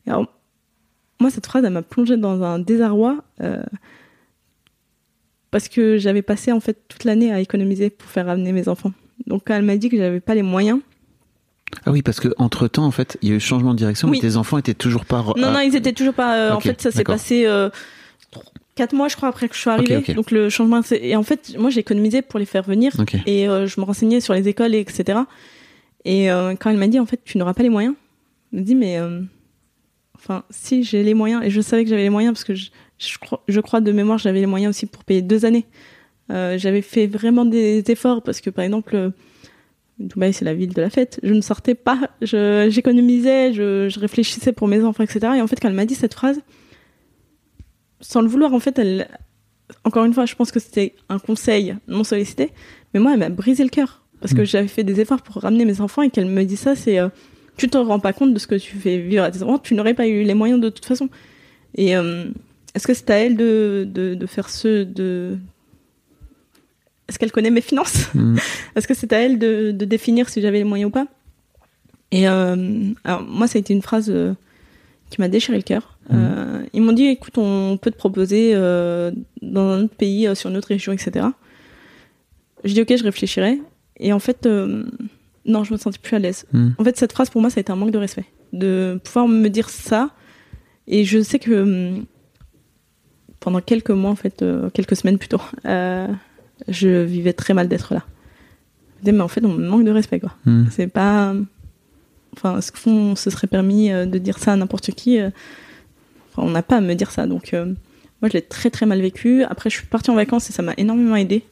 [0.09, 0.27] Alors
[1.21, 3.63] moi cette phrase, elle m'a plongée dans un désarroi euh,
[5.51, 8.93] parce que j'avais passé en fait toute l'année à économiser pour faire ramener mes enfants.
[9.27, 10.81] Donc quand elle m'a dit que j'avais pas les moyens,
[11.87, 14.09] Ah oui, parce que entre temps, en fait, il y a eu changement de direction,
[14.09, 14.19] Oui.
[14.23, 15.23] mais tes enfants étaient toujours pas.
[15.37, 16.37] non non ils étaient toujours pas.
[16.37, 17.47] euh, en fait ça s'est passé.
[17.47, 17.71] Euh,
[18.75, 19.97] Quatre mois, je crois, après que je suis arrivée.
[19.97, 20.15] ok.
[20.15, 22.93] Donc le changement, et en fait, moi, j'ai économisé pour les faire venir.
[23.25, 25.21] Et euh, je me renseignais sur les écoles, et etc.
[26.05, 27.95] Et euh, quand elle m'a dit, en fait, tu n'auras pas les moyens,
[28.53, 29.23] je me dis, mais euh,
[30.27, 32.71] enfin, si j'ai les moyens, et je savais que j'avais les moyens parce que je,
[32.99, 35.67] je, crois, je crois de mémoire, j'avais les moyens aussi pour payer deux années.
[36.33, 39.11] Euh, j'avais fait vraiment des efforts parce que, par exemple, euh,
[40.01, 41.21] Dubaï, c'est la ville de la fête.
[41.23, 45.35] Je ne sortais pas, j'économisais, je, je réfléchissais pour mes enfants, etc.
[45.37, 46.41] Et en fait, quand elle m'a dit cette phrase,
[48.01, 49.09] sans le vouloir, en fait, elle,
[49.85, 52.51] encore une fois, je pense que c'était un conseil non sollicité,
[52.93, 54.47] mais moi, elle m'a brisé le cœur parce que Mm.
[54.47, 57.09] j'avais fait des efforts pour ramener mes enfants et qu'elle me dit ça, c'est euh,
[57.57, 59.75] tu te rends pas compte de ce que tu fais vivre à tes enfants, tu
[59.75, 61.09] n'aurais pas eu les moyens de toute façon.
[61.75, 62.25] Et euh,
[62.75, 65.39] est-ce que c'est à elle de, de, de faire ce de
[67.09, 68.13] est-ce qu'elle connaît mes finances?
[68.15, 68.37] Mm.
[68.77, 71.07] Est-ce que c'est à elle de, de définir si j'avais les moyens ou pas?
[72.11, 74.35] Et euh, alors moi, ça a été une phrase euh,
[75.11, 75.99] qui m'a déchiré le cœur.
[76.13, 80.57] Euh, ils m'ont dit, écoute, on peut te proposer dans un autre pays, sur une
[80.57, 81.27] autre région, etc.
[82.65, 83.61] Je dis, ok, je réfléchirai.
[83.99, 84.49] Et en fait,
[85.47, 86.45] non, je me sentais plus à l'aise.
[86.53, 86.71] Mm.
[86.79, 88.25] En fait, cette phrase, pour moi, ça a été un manque de respect.
[88.53, 90.11] De pouvoir me dire ça.
[90.89, 91.63] Et je sais que
[91.97, 92.05] hum,
[93.41, 96.07] pendant quelques mois, en fait, euh, quelques semaines plutôt, euh,
[96.69, 98.03] je vivais très mal d'être là.
[98.07, 100.35] Je me disais, mais en fait, on me manque de respect, quoi.
[100.47, 100.65] Mm.
[100.71, 101.35] C'est pas.
[102.33, 105.19] Enfin, ce qu'on se serait permis euh, de dire ça à n'importe qui.
[105.21, 105.31] euh,
[106.33, 107.27] Enfin, on n'a pas à me dire ça.
[107.27, 109.43] Donc, moi, je l'ai très très mal vécu.
[109.45, 111.45] Après, je suis partie en vacances et ça m'a énormément aidé.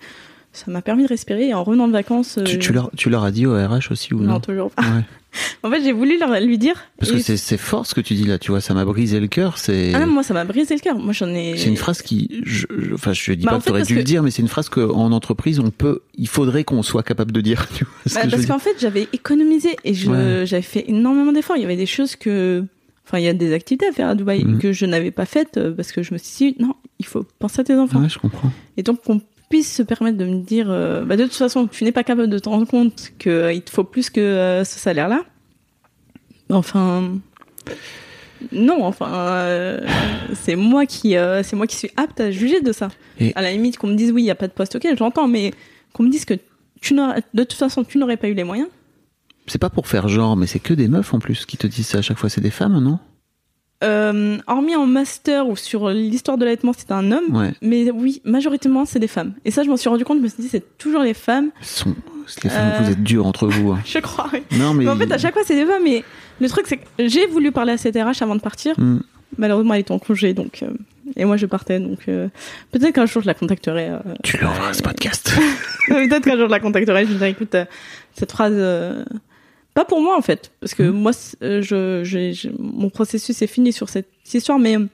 [0.54, 1.48] Ça m'a permis de respirer.
[1.48, 2.38] Et en revenant de vacances.
[2.46, 4.70] Tu, euh, tu leur, tu leur as dit au RH aussi ou non, Non, toujours
[4.70, 4.82] pas.
[4.82, 4.88] Ouais.
[5.64, 6.76] En fait, j'ai voulu leur, lui dire.
[6.96, 9.18] Parce que c'est c'est fort ce que tu dis là, tu vois, ça m'a brisé
[9.18, 9.58] le cœur.
[9.58, 10.96] C'est Ah non, moi, ça m'a brisé le cœur.
[10.96, 11.56] Moi, j'en ai.
[11.56, 13.96] c'est une phrase qui, je, je- enfin, je dis Bah, pas que tu aurais dû
[13.96, 17.32] le dire, mais c'est une phrase qu'en entreprise, on peut, il faudrait qu'on soit capable
[17.32, 17.66] de dire.
[17.74, 20.46] Tu vois Bah, que parce qu'en fait, j'avais économisé et je, Ouais.
[20.46, 21.56] j'avais fait énormément d'efforts.
[21.56, 22.62] Il y avait des choses que,
[23.04, 24.58] enfin, il y a des activités à faire à Dubaï Mhm.
[24.60, 27.26] que je n'avais pas faites euh, parce que je me suis dit, non, il faut
[27.40, 28.00] penser à tes enfants.
[28.02, 28.52] Ouais, je comprends.
[28.76, 29.00] Et donc,
[29.54, 32.28] puisse se permettre de me dire, euh, bah, de toute façon, tu n'es pas capable
[32.28, 35.22] de te rendre compte qu'il te faut plus que euh, ce salaire-là.
[36.50, 37.12] Enfin,
[38.50, 39.80] non, enfin, euh,
[40.34, 42.88] c'est moi qui, euh, c'est moi qui suis apte à juger de ça.
[43.20, 44.86] Et- À la limite, qu'on me dise oui, il y a pas de poste, ok,
[44.98, 45.52] j'entends, mais
[45.92, 46.34] qu'on me dise que
[46.80, 48.68] tu de toute façon, tu n'aurais pas eu les moyens.
[49.46, 51.86] C'est pas pour faire genre, mais c'est que des meufs en plus qui te disent
[51.86, 52.28] ça à chaque fois.
[52.28, 52.98] C'est des femmes, non?
[53.82, 57.36] Euh, hormis en master ou sur l'histoire de l'allaitement, c'est un homme.
[57.36, 57.52] Ouais.
[57.60, 59.34] Mais oui, majoritairement, c'est des femmes.
[59.44, 60.18] Et ça, je m'en suis rendu compte.
[60.18, 61.50] Je me suis dit, c'est toujours les femmes.
[61.60, 61.94] Sont,
[62.44, 62.82] les femmes, Euh.
[62.84, 63.72] vous êtes durs entre vous.
[63.72, 63.80] hein.
[63.84, 64.30] Je crois.
[64.32, 64.42] oui.
[64.52, 64.84] Non, mais.
[64.84, 65.82] Mais en fait, à chaque fois, c'est des femmes.
[65.84, 66.02] Mais
[66.40, 68.74] le truc, c'est que j'ai voulu parler à cette RH avant de partir.
[68.78, 69.00] Hmm.
[69.36, 70.62] Malheureusement, elle était en congé, donc.
[70.62, 70.68] euh,
[71.16, 72.28] Et moi, je partais, donc euh,
[72.70, 73.90] peut-être qu'un jour je la contacterai.
[74.22, 75.34] Tu l'enverras ce podcast.
[75.88, 77.04] peut-être qu'un jour je la contacterai.
[77.04, 77.54] Je lui dirai, écoute,
[78.14, 78.54] cette phrase,
[79.74, 80.76] pas pour moi en fait, parce Mmh.
[80.76, 84.86] que moi, c'est- euh, je, mon processus est fini sur cette histoire, mais euh,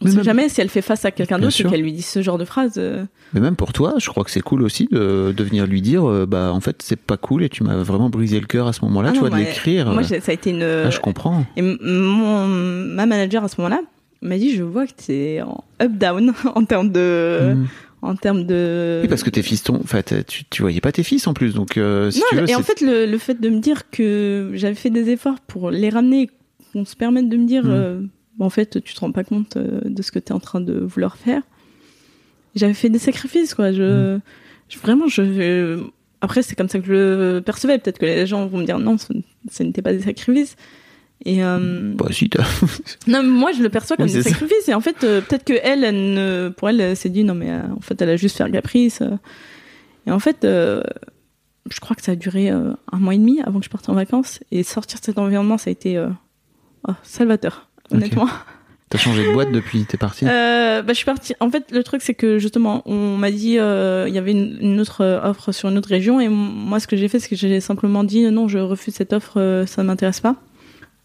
[0.00, 2.22] on sait jamais si elle fait face à quelqu'un d'autre et qu'elle lui dit ce
[2.22, 2.72] genre de phrase.
[2.76, 3.04] euh,
[3.34, 6.08] Mais même pour toi, je crois que c'est cool aussi de, de venir lui dire,
[6.08, 8.72] euh, bah en fait c'est pas cool et tu m'as vraiment brisé le cœur à
[8.72, 9.92] ce moment-là, ah tu non, vois, de l'écrire.
[9.92, 10.62] Moi, ça a été une.
[10.62, 11.44] ah, je comprends.
[11.56, 13.80] Et mon, ma manager à ce moment-là
[14.22, 17.66] m'a dit je vois que t'es en up down en termes de Hmm.
[18.02, 21.02] En termes de Oui, parce que tes fils, en fait, tu, tu voyais pas tes
[21.04, 23.40] fils en plus, donc euh, si non tu veux, et en fait le, le fait
[23.40, 26.28] de me dire que j'avais fait des efforts pour les ramener
[26.72, 27.70] qu'on se permette de me dire Mm.
[27.70, 28.00] euh,
[28.40, 30.60] en fait tu te rends pas compte euh, de ce que tu es en train
[30.60, 31.42] de vouloir faire
[32.54, 34.20] j'avais fait des sacrifices quoi je, Mm.
[34.68, 35.80] je- vraiment je-
[36.20, 38.78] après c'est comme ça que je le percevais peut-être que les gens vont me dire
[38.78, 39.12] non ce,
[39.50, 40.56] ce n'était pas des sacrifices
[41.24, 42.44] et euh, Bah si, t'as-
[43.06, 44.68] Non, mais moi je le perçois comme Oui, des sacrifices.
[44.68, 47.34] Et en fait, euh, peut-être que elle, elle ne, pour elle, elle s'est dit non
[47.34, 49.02] mais euh, en fait, elle a juste fait un caprice.
[50.06, 53.64] Et en fait, je crois que ça a duré un mois et demi avant que
[53.64, 54.40] je parte en vacances.
[54.50, 56.04] Et sortir de cet environnement, ça a été
[56.88, 58.28] oh, salvateur, honnêtement.
[58.88, 61.34] T'as changé de boîte depuis t'es parti bah, je suis partie.
[61.40, 64.80] En fait, le truc, c'est que justement, on m'a dit, il y avait une, une
[64.80, 67.60] autre offre sur une autre région, et moi, ce que j'ai fait, c'est que j'ai
[67.60, 70.34] simplement dit, non, je refuse cette offre, ça ne m'intéresse pas.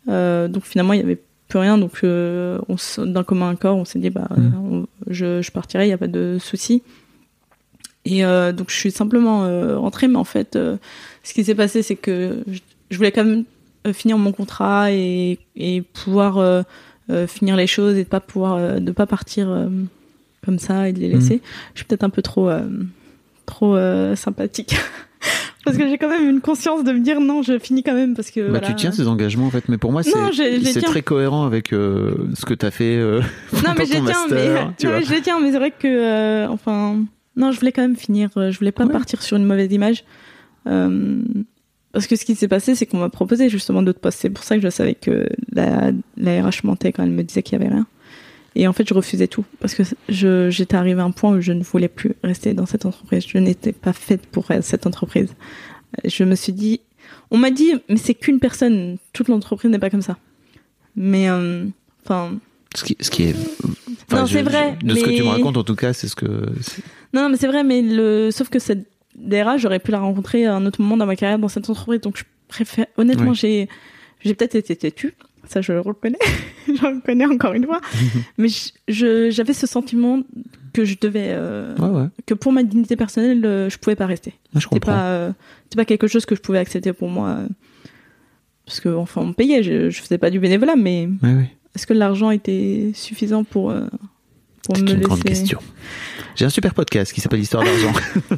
[0.09, 1.77] Euh, donc finalement, il y avait plus rien.
[1.77, 2.59] Donc, euh,
[2.97, 4.53] d'un commun accord, on s'est dit, bah, Mhm.
[4.71, 6.83] on- je, je partirai, il n'y a pas de souci.
[8.05, 10.77] Et euh, donc, je suis simplement euh, rentrée, mais en fait, euh,
[11.23, 13.43] ce qui s'est passé, c'est que je, je voulais quand même
[13.85, 16.61] euh, finir mon contrat et, et pouvoir euh,
[17.09, 19.67] euh, finir les choses et de pas pouvoir euh, de pas partir euh,
[20.45, 21.41] comme ça et de les laisser.
[21.73, 22.67] Je suis peut-être un peu trop euh,
[23.45, 24.75] trop euh, sympathique
[25.65, 28.15] parce que j'ai quand même une conscience de me dire non, je finis quand même
[28.15, 28.67] parce que Bah, voilà.
[28.67, 32.45] tu tiens ces engagements en fait, mais pour moi c'est très cohérent avec euh, ce
[32.45, 33.21] que t'as fait euh,
[33.53, 36.47] non mais je les tiens mais non, je les tiens mais c'est vrai que euh,
[36.49, 37.03] enfin
[37.35, 38.91] non, je voulais quand même finir, je voulais pas Ouais.
[38.91, 40.03] partir sur une mauvaise image.
[41.93, 44.19] Parce que ce qui s'est passé, c'est qu'on m'a proposé justement d'autres postes.
[44.19, 47.41] C'est pour ça que je savais que la, la RH mentait quand elle me disait
[47.43, 47.87] qu'il y avait rien.
[48.59, 49.83] Et en fait, je refusais tout parce que
[50.49, 53.23] j'étais arrivée à un point où je ne voulais plus rester dans cette entreprise.
[53.27, 55.35] Je n'étais pas faite pour euh, cette entreprise.
[56.03, 56.81] Je me suis dit,
[57.29, 58.97] on m'a dit, mais c'est qu'une personne.
[59.13, 60.17] Toute l'entreprise n'est pas comme ça.
[60.95, 61.65] Mais euh,
[62.03, 62.39] enfin,
[62.75, 63.35] Ce qui, ce qui est
[64.09, 66.15] enfin, Non, c'est vrai, de ce que tu me racontes en tout cas, c'est ce
[66.15, 66.25] que
[67.13, 67.63] non, non, mais c'est vrai.
[67.63, 71.05] Mais le sauf que cette DRH, j'aurais pu la rencontrer à un autre moment dans
[71.05, 72.01] ma carrière dans cette entreprise.
[72.01, 72.87] Donc je préfère.
[72.97, 73.35] Honnêtement, Ouais.
[73.35, 73.69] j'ai
[74.23, 75.13] j'ai peut-être été têtue.
[75.49, 76.17] Ça, je le reconnais.
[76.67, 77.81] je le reconnais encore une fois.
[78.37, 78.47] mais
[78.87, 80.21] j'avais ce sentiment
[80.73, 84.05] que je devais euh, ouais ouais, que pour ma dignité personnelle, euh, je pouvais pas
[84.05, 84.33] rester.
[84.53, 85.31] je C'était pas, euh,
[85.75, 87.29] pas quelque chose que je pouvais accepter pour moi.
[87.29, 87.47] euh,
[88.65, 91.87] parce que, enfin, on me payait, je, je faisais pas du bénévolat, mais Ouais, est-ce
[91.87, 93.87] que l'argent était suffisant pour, euh,
[94.63, 95.59] pour C'est me une laisser grande question.
[96.35, 97.93] J'ai un super podcast qui s'appelle Histoire d'argent.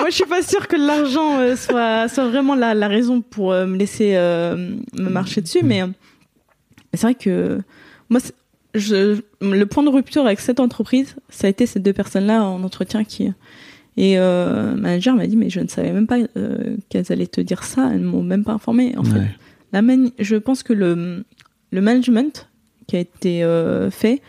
[0.00, 3.76] Moi, je suis pas sûre que l'argent soit, soit vraiment la, la raison pour me
[3.76, 5.88] laisser me marcher dessus, mais, euh,
[6.92, 7.60] mais c'est vrai que
[8.10, 8.20] moi,
[8.74, 12.62] je, le point de rupture avec cette entreprise, ça a été ces deux personnes-là en
[12.62, 13.30] entretien qui.
[13.98, 17.26] Et euh, le manager m'a dit, mais je ne savais même pas euh, qu'elles allaient
[17.26, 18.96] te dire ça, elles m'ont même pas informé.
[18.96, 19.18] En fait,
[19.72, 21.24] la mani- je pense que le,
[21.70, 22.48] le management
[22.86, 24.22] qui a été euh, fait,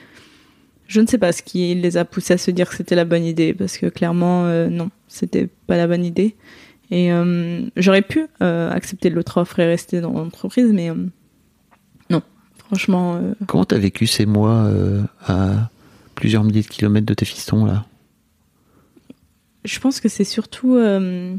[0.87, 3.05] je ne sais pas ce qui les a poussés à se dire que c'était la
[3.05, 6.35] bonne idée, parce que clairement, euh, non, c'était pas la bonne idée.
[6.91, 10.91] Et euh, j'aurais pu accepter l'autre offre et rester dans l'entreprise, mais
[12.75, 15.69] franchement, euh, Comment t'as vécu ces mois euh, à
[16.15, 17.85] plusieurs milliers de kilomètres de tes fistons là?
[19.65, 20.75] je pense que c'est surtout...
[20.75, 21.33] euh,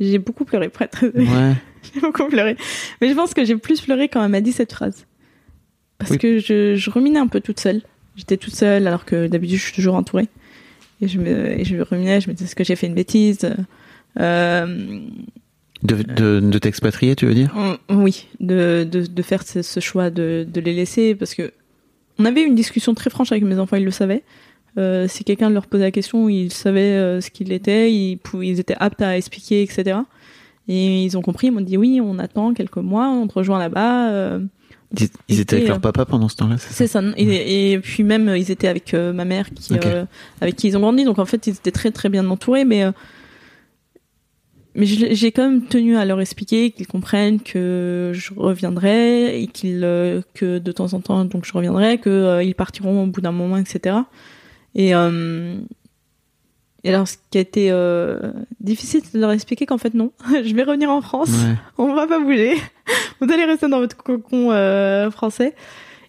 [0.00, 1.54] j'ai beaucoup pleuré, pour être Ouais.
[1.94, 2.56] J'ai beaucoup pleuré.
[3.00, 5.04] Mais je pense que j'ai plus pleuré quand elle m'a dit cette phrase.
[5.98, 6.18] Parce Oui.
[6.18, 7.82] que je, je ruminais un peu toute seule.
[8.16, 10.28] J'étais toute seule alors que d'habitude je suis toujours entourée.
[11.00, 13.52] Et je me, et je ruminais, je me disais est-ce que j'ai fait une bêtise?
[14.20, 15.00] Euh,
[15.82, 17.52] De, de, de t'expatrier, tu veux dire?
[17.56, 21.52] On- Oui, de, de, de faire ce, choix de, de les laisser parce que
[22.18, 24.22] on avait une discussion très franche avec mes enfants, ils le savaient.
[24.78, 28.60] Euh, si quelqu'un leur posait la question, ils savaient euh, ce qu'il était, ils, ils
[28.60, 29.98] étaient aptes à expliquer, etc.
[30.68, 33.58] Et ils ont compris, ils m'ont dit oui, on attend quelques mois, on te rejoint
[33.58, 34.10] là-bas.
[34.12, 34.38] euh,
[34.98, 36.74] Ils, ils étaient avec leur euh, papa pendant ce temps-là, c'est ça?
[36.74, 37.02] c'est ça.
[37.16, 40.04] Et, et puis même, euh, ils étaient avec euh, ma mère, qui, euh,
[40.40, 41.04] avec qui ils ont grandi.
[41.04, 42.64] Donc en fait, ils étaient très très bien entourés.
[42.64, 42.92] Mais, euh,
[44.74, 49.82] mais j'ai quand même tenu à leur expliquer qu'ils comprennent que je reviendrai et qu'ils
[49.84, 53.20] euh, que de temps en temps donc je reviendrai, que euh, ils partiront au bout
[53.20, 53.96] d'un moment, etc.
[54.74, 55.56] Et euh,
[56.84, 57.70] et alors, ce qui a été
[58.58, 60.10] difficile, c'est de leur expliquer qu'en fait non,
[60.44, 61.54] je vais revenir en France Ouais.
[61.78, 62.54] on va pas bouger.
[63.20, 64.48] Vous allez rester dans votre cocon
[65.12, 65.54] français.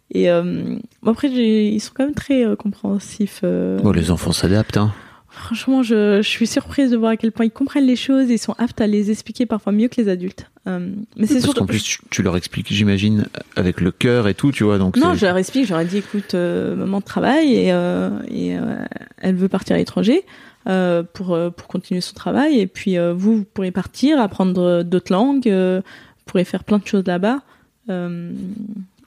[0.10, 3.42] Et bon, après, ils sont quand même très compréhensifs.
[3.44, 4.92] Bon, les enfants s'adaptent, hein.
[5.34, 8.30] Franchement, je, je suis surprise de voir à quel point ils comprennent les choses.
[8.30, 10.50] Ils sont aptes à les expliquer parfois mieux que les adultes.
[10.68, 11.62] Euh, mais c'est surtout.
[11.62, 13.26] qu'en plus, tu, tu leur expliques, j'imagine,
[13.56, 14.78] avec le cœur et tout, tu vois.
[14.78, 18.76] Donc Non, je leur explique, ai dit, écoute, euh, maman travaille et, euh, et euh,
[19.18, 20.24] elle veut partir à l'étranger
[20.66, 22.60] pour, pour continuer son travail.
[22.60, 25.82] Et puis vous, vous pourrez partir, apprendre d'autres langues, vous
[26.26, 27.42] pourrez faire plein de choses là-bas.
[27.90, 28.32] Euh,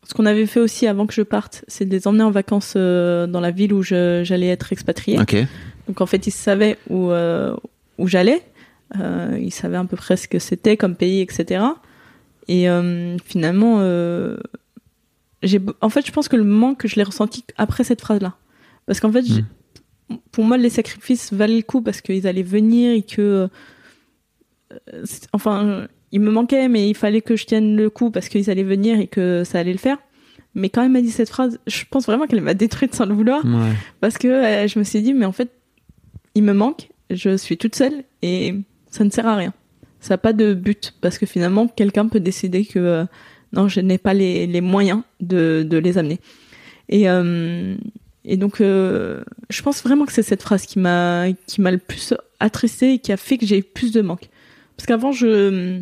[0.08, 2.74] ce qu'on avait fait aussi avant que je parte, c'est de les emmener en vacances
[2.76, 5.18] euh, dans la ville où j'allais être expatriée.
[5.88, 7.54] Donc en fait, ils savaient où, euh,
[7.98, 8.42] où j'allais.
[9.00, 11.64] Euh, ils savaient à peu près ce que c'était comme pays, etc.
[12.48, 12.66] Et
[13.24, 13.80] finalement,
[15.42, 18.36] j'ai, en fait, je pense que le manque, je l'ai ressenti après cette phrase-là.
[18.86, 19.44] Parce qu'en fait, j'ai-
[20.30, 23.48] pour moi, les sacrifices valaient le coup parce qu'ils allaient venir et que,
[25.32, 28.62] enfin, il me manquait, mais il fallait que je tienne le coup parce qu'ils allaient
[28.62, 29.98] venir et que ça allait le faire.
[30.54, 33.14] Mais quand elle m'a dit cette phrase, je pense vraiment qu'elle m'a détruite sans le
[33.14, 33.72] vouloir Ouais.
[34.00, 35.50] parce que euh, je me suis dit mais en fait
[36.34, 38.54] il me manque je suis toute seule et
[38.90, 39.52] ça ne sert à rien
[40.00, 43.04] ça n'a pas de but parce que finalement quelqu'un peut décider que euh,
[43.52, 46.20] non je n'ai pas les, les moyens de, de les amener
[46.88, 47.76] Et, euh,
[48.24, 52.14] et donc, je pense vraiment que c'est cette phrase qui m'a qui m'a le plus
[52.40, 54.28] attristée et qui a fait que j'ai eu plus de manque.
[54.76, 55.80] Parce qu'avant, je,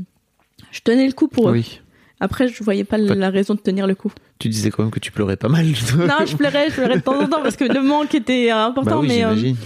[0.70, 1.52] je tenais le coup pour eux.
[1.52, 1.80] Oui.
[2.20, 4.12] Après, je voyais pas la raison de tenir le coup.
[4.38, 5.66] Tu disais quand même que tu pleurais pas mal.
[5.66, 8.96] Non, je pleurais, je pleurais de temps en temps parce que le manque était important.
[8.96, 9.56] bah oui, mais, euh, j'imagine.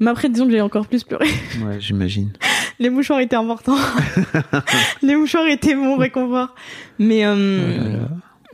[0.00, 1.26] mais après, disons que j'ai encore plus pleuré.
[1.64, 2.32] Ouais, j'imagine.
[2.80, 3.76] Les mouchoirs étaient importants.
[5.02, 6.54] Les mouchoirs étaient mon réconfort.
[6.98, 7.98] Mais euh,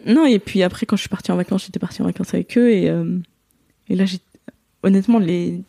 [0.06, 2.32] Oh non, et puis après, quand je suis partie en vacances, j'étais partie en vacances
[2.32, 2.70] avec eux.
[2.70, 3.18] Et, euh,
[3.88, 4.18] et là, j'ai
[4.82, 5.62] honnêtement, les...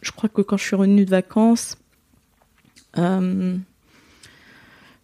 [0.00, 1.76] je crois que quand je suis revenue de vacances,
[2.98, 3.56] euh,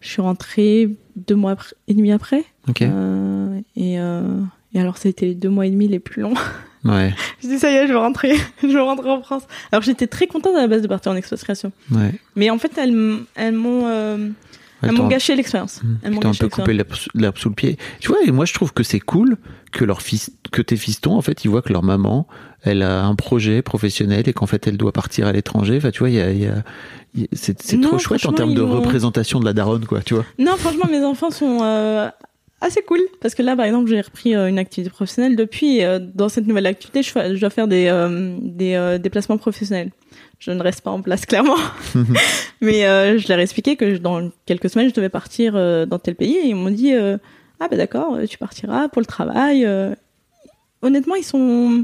[0.01, 1.55] je suis rentrée deux mois
[1.87, 2.43] et demi après.
[2.67, 2.81] Ok.
[2.81, 4.41] Euh, et, euh,
[4.73, 6.33] et alors, ça a été les deux mois et demi les plus longs.
[6.85, 7.13] Ouais.
[7.43, 8.37] je dis, ça y est, je vais rentrer.
[8.63, 9.43] je vais rentrer en France.
[9.73, 11.73] Alors, j'étais très contente à la base de partir en expatriation.
[11.91, 12.13] Ouais.
[12.37, 14.29] Mais en fait, elles, elles m'ont euh,
[14.81, 15.81] elles m'ont gâché l'expérience.
[15.83, 15.87] Mmh.
[16.03, 16.93] Elles m'ont un peu coupé l'herbe
[17.37, 17.77] sous- le pied.
[17.99, 19.37] Tu vois, et moi je trouve que c'est cool
[19.71, 22.27] que leur fils, que tes fistons, en fait, ils voient que leur maman,
[22.63, 25.77] elle a un projet professionnel et qu'en fait elle doit partir à l'étranger.
[25.77, 26.63] Enfin, tu vois, il y a, y a-
[27.15, 30.01] y a- c'est trop chouette en termes de représentation de la daronne, quoi.
[30.01, 30.25] Tu vois.
[30.37, 32.09] Non, franchement, mes enfants sont euh,
[32.61, 32.99] assez cool.
[33.21, 35.35] Parce que là, par exemple, j'ai repris euh, une activité professionnelle.
[35.35, 39.37] Depuis, euh, dans cette nouvelle activité, je, fais- je dois faire des, euh, des déplacements
[39.37, 39.91] professionnels.
[40.39, 41.57] Je ne reste pas en place, clairement.
[42.61, 42.81] Mais
[43.17, 45.53] je leur ai expliqué que je- dans quelques semaines, je devais partir
[45.87, 46.35] dans tel pays.
[46.37, 49.67] Et ils m'ont dit, ah ben d'accord, tu partiras pour le travail.
[50.81, 51.83] Honnêtement, ils sont,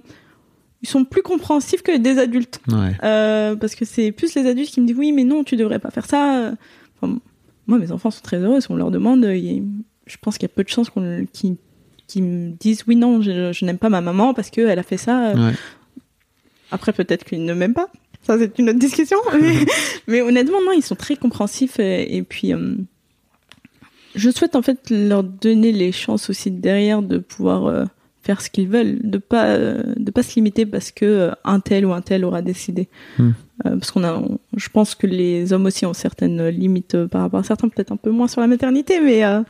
[0.82, 2.60] ils sont plus compréhensifs que des adultes.
[2.70, 2.94] Ouais.
[3.02, 5.92] Parce que c'est plus les adultes qui me disent oui, mais non, tu devrais pas
[5.92, 6.52] faire ça.
[7.02, 7.20] Enfin,
[7.68, 8.62] moi, mes enfants sont très heureux.
[8.62, 9.24] Si on leur demande,
[10.06, 11.56] je pense qu'il y a peu de chances qu'on, qu'ils,
[12.08, 14.98] qu'ils me disent oui, non, je, je n'aime pas ma maman parce qu'elle a fait
[14.98, 15.34] ça.
[15.36, 15.52] Ouais.
[16.72, 17.90] Après, peut-être qu'ils ne m'aiment pas.
[18.24, 19.18] Ça, c'est une autre discussion.
[19.40, 19.54] mais,
[20.08, 21.80] mais honnêtement, non, ils sont très compréhensifs.
[21.80, 22.76] Et, et puis, euh,
[24.16, 27.86] je souhaite en fait leur donner les chances aussi derrière de pouvoir euh,
[28.24, 31.60] faire ce qu'ils veulent, de pas euh, de pas se limiter parce que euh, un
[31.60, 32.88] tel ou un tel aura décidé.
[33.20, 33.32] Hmm.
[33.66, 37.08] Euh, parce qu'on a, on- je pense que les hommes aussi ont certaines limites euh,
[37.08, 39.42] par rapport à certains, peut-être un peu moins sur la maternité, mais euh,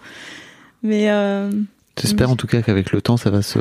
[0.86, 1.52] mais euh,
[2.00, 3.60] J'espère en tout cas qu'avec le temps, ça va se,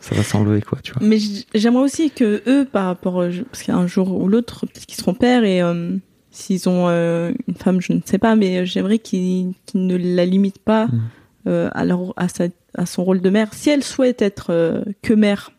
[0.00, 0.78] ça va s'enlever, quoi.
[0.82, 1.06] Tu vois.
[1.06, 1.18] mais
[1.54, 5.44] j'aimerais aussi que eux, par rapport, parce qu'un jour ou l'autre, peut-être qu'ils seront pères
[5.44, 5.96] et euh,
[6.36, 10.26] s'ils ont euh, une femme, je ne sais pas, mais euh, j'aimerais qu'ils ne la
[10.26, 10.88] limitent pas
[11.46, 13.54] euh, à, leur, à, sa, à son rôle de mère.
[13.54, 15.52] Si elle souhaite être que mère,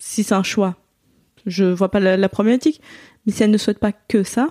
[0.00, 0.76] si c'est un choix,
[1.46, 2.80] je vois pas la, la problématique.
[3.26, 4.48] Mais si elle ne souhaite pas que ça,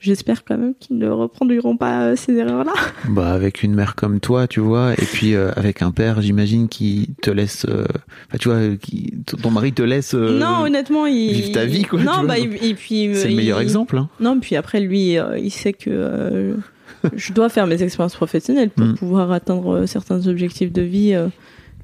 [0.00, 2.72] j'espère quand même qu'ils ne reproduiront pas euh, ces erreurs-là.
[3.08, 6.68] Bah, avec une mère comme toi, tu vois, et puis euh, avec un père, j'imagine,
[6.68, 7.84] qui te laisse, euh,
[8.40, 10.14] tu vois, qui, ton mari te laisse.
[10.14, 13.30] euh, non, honnêtement, il vive ta vie, quoi, Non, bah, et, et puis c'est le
[13.32, 13.96] il- meilleur exemple.
[13.98, 14.08] Hein.
[14.20, 16.54] Non, puis après, lui, il sait que
[17.14, 18.94] je dois faire mes expériences professionnelles pour Mm.
[18.94, 21.16] pouvoir atteindre certains objectifs de vie,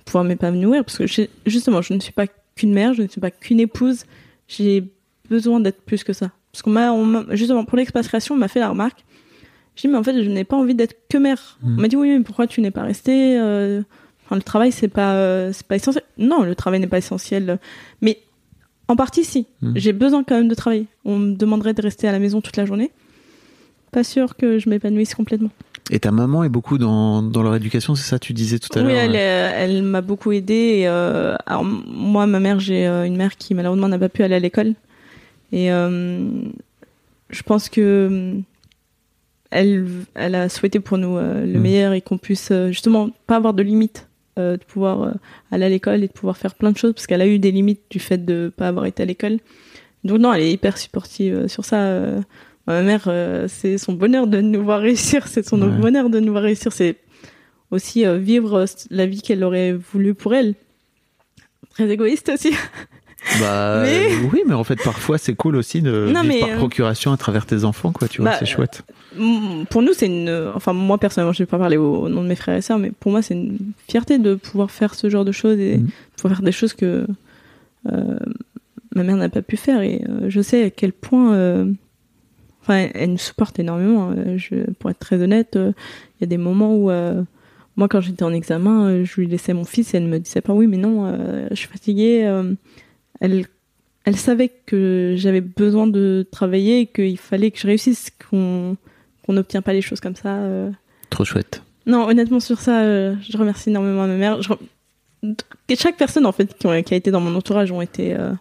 [0.05, 0.85] pouvoir m'épanouir.
[0.85, 1.05] Parce que
[1.47, 4.05] justement, je ne suis pas qu'une mère, je ne suis pas qu'une épouse.
[4.49, 4.85] J'ai
[5.31, 6.31] besoin d'être plus que ça.
[6.55, 9.05] Parce qu'on m'a, justement, pour l'expatriation, on m'a fait la remarque.
[9.75, 11.59] J'ai dit, mais en fait, je n'ai pas envie d'être que mère.
[11.63, 11.79] Mm.
[11.79, 13.83] On m'a dit, oui, mais pourquoi tu n'es pas restée euh,
[14.25, 16.05] Enfin, le travail, c'est pas, euh, c'est pas essentiel.
[16.17, 17.59] Non, le travail n'est pas essentiel.
[18.03, 18.21] Mais
[18.87, 19.49] en partie, si.
[19.63, 19.73] Mm.
[19.75, 20.87] J'ai besoin quand même de travailler.
[21.05, 22.93] On me demanderait de rester à la maison toute la journée.
[23.91, 25.51] Pas sûr que je m'épanouisse complètement.
[25.91, 28.81] Et ta maman est beaucoup dans, dans leur éducation, c'est ça tu disais tout à
[28.83, 30.79] Oui, l'heure elle, est- elle m'a beaucoup aidée.
[30.83, 34.37] Et, euh, alors, moi, ma mère, j'ai une mère qui malheureusement n'a pas pu aller
[34.37, 34.75] à l'école.
[35.55, 36.29] Et euh,
[37.31, 38.35] je pense que
[39.51, 41.63] elle, elle a souhaité pour nous euh, le Mm.
[41.63, 45.13] meilleur et qu'on puisse euh, justement pas avoir de limites, euh, de pouvoir euh,
[45.53, 47.53] aller à l'école et de pouvoir faire plein de choses parce qu'elle a eu des
[47.53, 49.39] limites du fait de pas avoir été à l'école.
[50.03, 52.01] Donc non, elle est hyper supportive euh, sur ça.
[52.67, 53.05] ma mère,
[53.49, 55.79] c'est son bonheur de nous voir réussir, c'est son Ouais.
[55.79, 56.97] bonheur de nous voir réussir, c'est
[57.71, 60.55] aussi vivre la vie qu'elle aurait voulu pour elle.
[61.71, 62.53] Très égoïste aussi.
[63.41, 66.41] Bah, Mais- euh, oui, mais en fait, parfois, c'est cool aussi de Non, vivre mais,
[66.41, 68.07] par euh, procuration à travers tes enfants, quoi.
[68.07, 68.83] Tu vois, Bah, c'est chouette.
[69.17, 70.51] Mm, Pour nous, c'est une.
[70.55, 72.91] Enfin, moi personnellement, je vais pas parler au nom de mes frères et sœurs, mais
[72.91, 73.59] pour moi, c'est une
[73.89, 75.89] fierté de pouvoir faire ce genre de choses et Mhm.
[76.17, 77.07] pouvoir faire des choses que
[77.93, 78.19] euh,
[78.95, 79.83] ma mère n'a pas pu faire.
[79.83, 81.35] Et euh, je sais à quel point.
[81.35, 81.73] euh,
[82.63, 84.11] Enfin, elle, nous supporte énormément.
[84.17, 85.73] euh, Je, pour être très honnête, euh,
[86.19, 86.91] il y a des moments où.
[86.91, 87.23] euh,
[87.77, 90.41] moi, quand j'étais en examen, euh, je lui laissais mon fils et elle me disait
[90.41, 92.23] pas oui, mais non, euh, je suis fatiguée.
[93.21, 93.47] Elle,
[94.05, 98.77] elle savait que j'avais besoin de travailler et qu'il fallait que je réussisse, qu'on
[99.25, 100.37] qu'on n'obtient pas les choses comme ça.
[100.37, 100.71] euh.
[101.09, 101.63] Trop chouette.
[101.87, 104.43] Non, honnêtement, sur ça, euh, je remercie énormément ma mère.
[104.43, 104.53] Je
[105.79, 108.33] Chaque personne, en fait, qui, ont- qui a été dans mon entourage ont été, euh,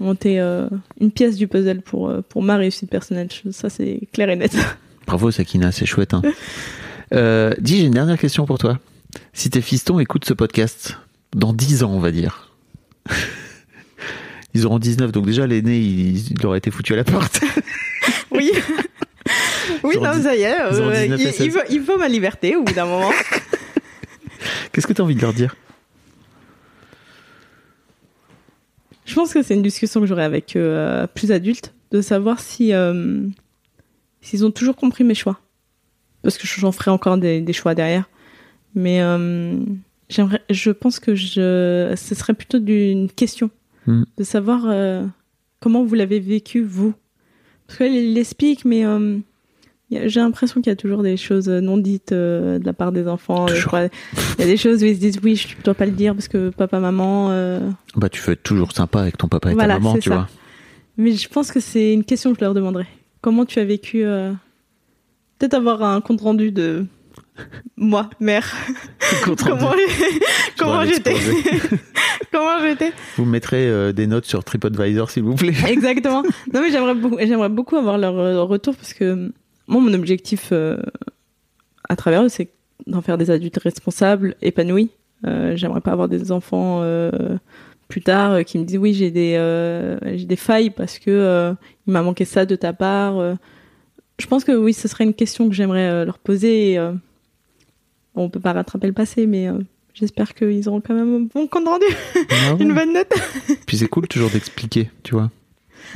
[0.00, 0.68] ont été euh,
[1.00, 3.28] une pièce du puzzle pour, pour ma réussite personnelle.
[3.52, 4.56] Ça, c'est clair et net.
[5.06, 6.14] Bravo, Sakina, c'est chouette.
[6.14, 6.22] Hein.
[7.60, 8.78] Dis, j'ai une dernière question pour toi.
[9.32, 10.98] Si tes fistons écoutent ce podcast,
[11.36, 12.52] dans 10 ans, on va dire.
[14.58, 17.40] Ils auront 19, donc déjà l'aîné, il, il aurait été foutu à la porte.
[18.30, 18.52] Oui.
[19.84, 20.60] oui, non, ça y est.
[20.60, 21.40] euh, 19 et il, 16.
[21.40, 23.10] il veut, il veut ma liberté au bout d'un moment.
[24.72, 25.56] Qu'est-ce que tu as envie de leur dire?
[29.06, 32.72] Je pense que c'est une discussion que j'aurai avec euh, plus adultes, de savoir si
[32.74, 33.26] euh,
[34.20, 35.40] s'ils ont toujours compris mes choix.
[36.22, 38.08] Parce que j'en ferai encore des, des choix derrière.
[38.74, 39.56] Mais euh,
[40.10, 43.50] j'aimerais, je pense que je, ce serait plutôt d'une question.
[43.88, 44.04] Mm.
[44.18, 45.04] De savoir euh,
[45.60, 46.92] comment vous l'avez vécu, vous.
[47.66, 49.18] Parce qu'elle l'explique, mais euh,
[49.90, 53.06] j'ai l'impression qu'il y a toujours des choses non dites euh, de la part des
[53.08, 53.46] enfants.
[53.46, 53.60] Toujours.
[53.60, 53.84] Je crois-
[54.38, 56.14] Il y a des choses où ils se disent oui, je dois pas le dire
[56.14, 57.28] parce que papa, maman.
[57.30, 60.14] euh, Bah, tu fais toujours sympa avec ton papa et Voilà, ta maman, tu ça.
[60.14, 60.28] vois.
[60.96, 62.86] Mais je pense que c'est une question que je leur demanderai.
[63.20, 64.32] Comment tu as vécu euh,
[65.38, 66.84] Peut-être avoir un compte rendu de
[67.76, 68.54] moi, mère.
[69.24, 69.72] Comment
[70.58, 71.14] comment j'étais.
[72.32, 75.54] Comment j'étais Vous mettrez euh, des notes sur TripAdvisor, s'il vous plaît.
[75.68, 76.22] Exactement.
[76.52, 79.32] Non mais j'aimerais beaucoup, j'aimerais beaucoup avoir leur euh, retour parce que
[79.66, 80.78] moi mon objectif euh,
[81.88, 82.50] à travers eux c'est
[82.86, 84.90] d'en faire des adultes responsables, épanouis.
[85.26, 86.82] Euh, j'aimerais pas avoir des enfants
[87.88, 89.32] plus tard qui me disent oui j'ai des
[90.14, 91.54] j'ai des failles parce que
[91.86, 93.36] il m'a manqué ça de ta part.
[94.18, 96.74] Je pense que oui ce serait une question que j'aimerais leur poser.
[96.74, 96.78] Et,
[98.18, 99.54] bon, on peut pas rattraper le passé mais euh,
[99.94, 101.84] j'espère qu'ils auront quand même un bon compte rendu,
[102.16, 102.60] Ah ouais.
[102.64, 103.12] une bonne note.
[103.66, 105.30] Puis c'est cool toujours d'expliquer, tu vois.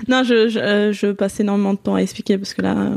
[0.09, 2.93] Non, je, je, euh, je passe énormément de temps à expliquer parce que là,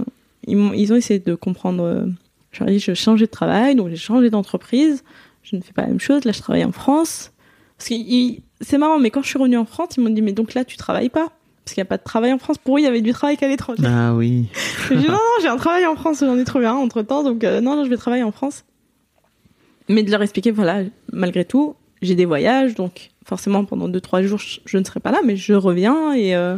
[0.47, 0.57] ils,
[0.93, 1.83] ont essayé de comprendre.
[1.83, 2.05] euh,
[2.51, 5.03] Je leur ai dit, je changeais de travail, donc j'ai changé d'entreprise.
[5.43, 6.23] Je ne fais pas la même chose.
[6.25, 7.31] Là, je travaille en France.
[7.77, 10.21] Parce que ils- c'est marrant, mais quand je suis revenue en France, ils m'ont dit,
[10.21, 11.27] mais donc là, tu travailles pas?
[11.65, 12.57] Parce qu'il n'y a pas de travail en France.
[12.59, 13.81] Pour eux, il y avait du travail qu'à l'étranger.
[13.85, 14.45] Ah oui.
[14.89, 16.19] J'ai dit, non, non, j'ai un travail en France.
[16.21, 18.63] J'en ai trouvé un entre temps, donc euh, non, non, je vais travailler en France.
[19.89, 20.81] Mais de leur expliquer, voilà,
[21.13, 25.11] malgré tout, j'ai des voyages, donc forcément pendant 2-3 jours, je, je ne serai pas
[25.11, 26.57] là, mais je reviens et euh,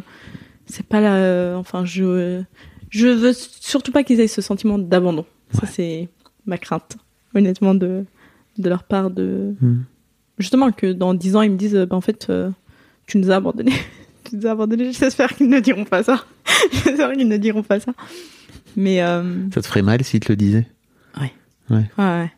[0.65, 1.15] c'est pas là.
[1.15, 2.41] euh, enfin, je,
[2.89, 5.25] je veux surtout pas qu'ils aient ce sentiment d'abandon.
[5.51, 6.09] Ça, c'est
[6.45, 6.97] ma crainte,
[7.35, 8.05] honnêtement, de,
[8.57, 9.09] de leur part.
[9.11, 9.79] de Hmm.
[10.39, 12.49] Justement, que dans 10 ans, ils me disent, bah, en fait, euh,
[13.07, 13.73] tu nous as abandonnés.
[14.23, 14.91] tu nous as abandonnés.
[14.93, 16.23] J'espère qu'ils ne diront pas ça.
[16.71, 17.93] J'espère qu'ils ne diront pas ça.
[18.75, 19.01] Mais.
[19.01, 19.23] euh,
[19.53, 20.67] Ça te ferait mal s'ils te le disaient?
[21.69, 22.31] Ouais, ouais.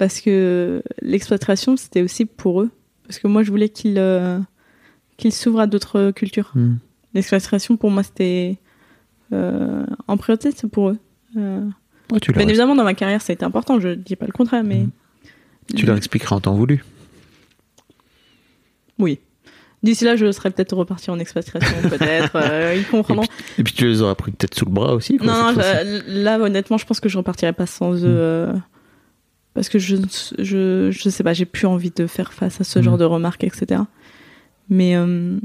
[0.00, 2.70] Parce que l'exploitation, c'était aussi pour eux.
[3.06, 4.38] Parce que moi, je voulais qu'ils euh,
[5.28, 6.52] s'ouvrent à d'autres cultures.
[6.54, 6.76] Hmm.
[7.12, 8.56] L'exploitation, pour moi, c'était
[9.34, 10.98] euh, en priorité, c'est pour eux.
[11.36, 11.68] Euh,
[12.10, 13.78] Ouais, tu, leur, bien évidemment, dans ma carrière, ça a été important.
[13.78, 14.86] Je dis pas le contraire, mais
[15.76, 16.82] tu leur expliqueras en temps voulu.
[18.98, 19.20] oui.
[19.82, 22.36] D'ici là, je serais peut-être reparti en expatriation, peut-être.
[22.36, 23.24] euh, ils comprendront.
[23.58, 25.16] Et puis tu les auras pris peut-être sous le bras aussi.
[25.18, 25.62] Quoi, Non, non,
[26.06, 28.46] là, honnêtement, je pense que je repartirai pas sans eux.
[28.48, 28.62] Mm.
[29.60, 29.96] Parce que je,
[30.38, 32.82] je, je sais pas, j'ai plus envie de faire face à ce Mm.
[32.82, 33.82] genre de remarques, etc.
[34.70, 35.38] Mais euh,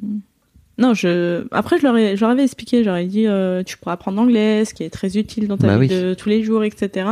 [0.77, 1.45] non, je.
[1.51, 4.63] Après, je leur, ai, je leur avais expliqué, j'aurais dit, euh, tu pourras apprendre l'anglais,
[4.63, 5.87] ce qui est très utile dans ta Bah vie oui.
[5.89, 7.09] de tous les jours, etc.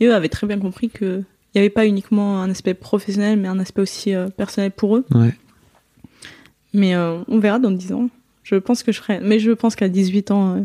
[0.00, 1.22] Et eux avaient très bien compris que
[1.54, 4.96] il n'y avait pas uniquement un aspect professionnel, mais un aspect aussi euh, personnel pour
[4.96, 5.04] eux.
[5.14, 5.34] Ouais.
[6.72, 8.08] Mais on verra dans 10 ans.
[8.42, 9.20] Je pense que je ferai.
[9.22, 10.64] Mais je pense qu'à 18 ans,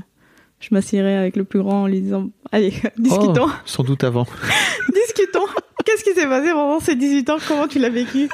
[0.59, 4.25] je m'assierai avec le plus grand en lui disant Allez, discutons, Oh, sans doute avant.
[4.93, 5.45] discutons.
[5.93, 7.37] Qu'est-ce qui s'est passé pendant ces 18 ans?
[7.47, 8.27] Comment tu l'as vécu?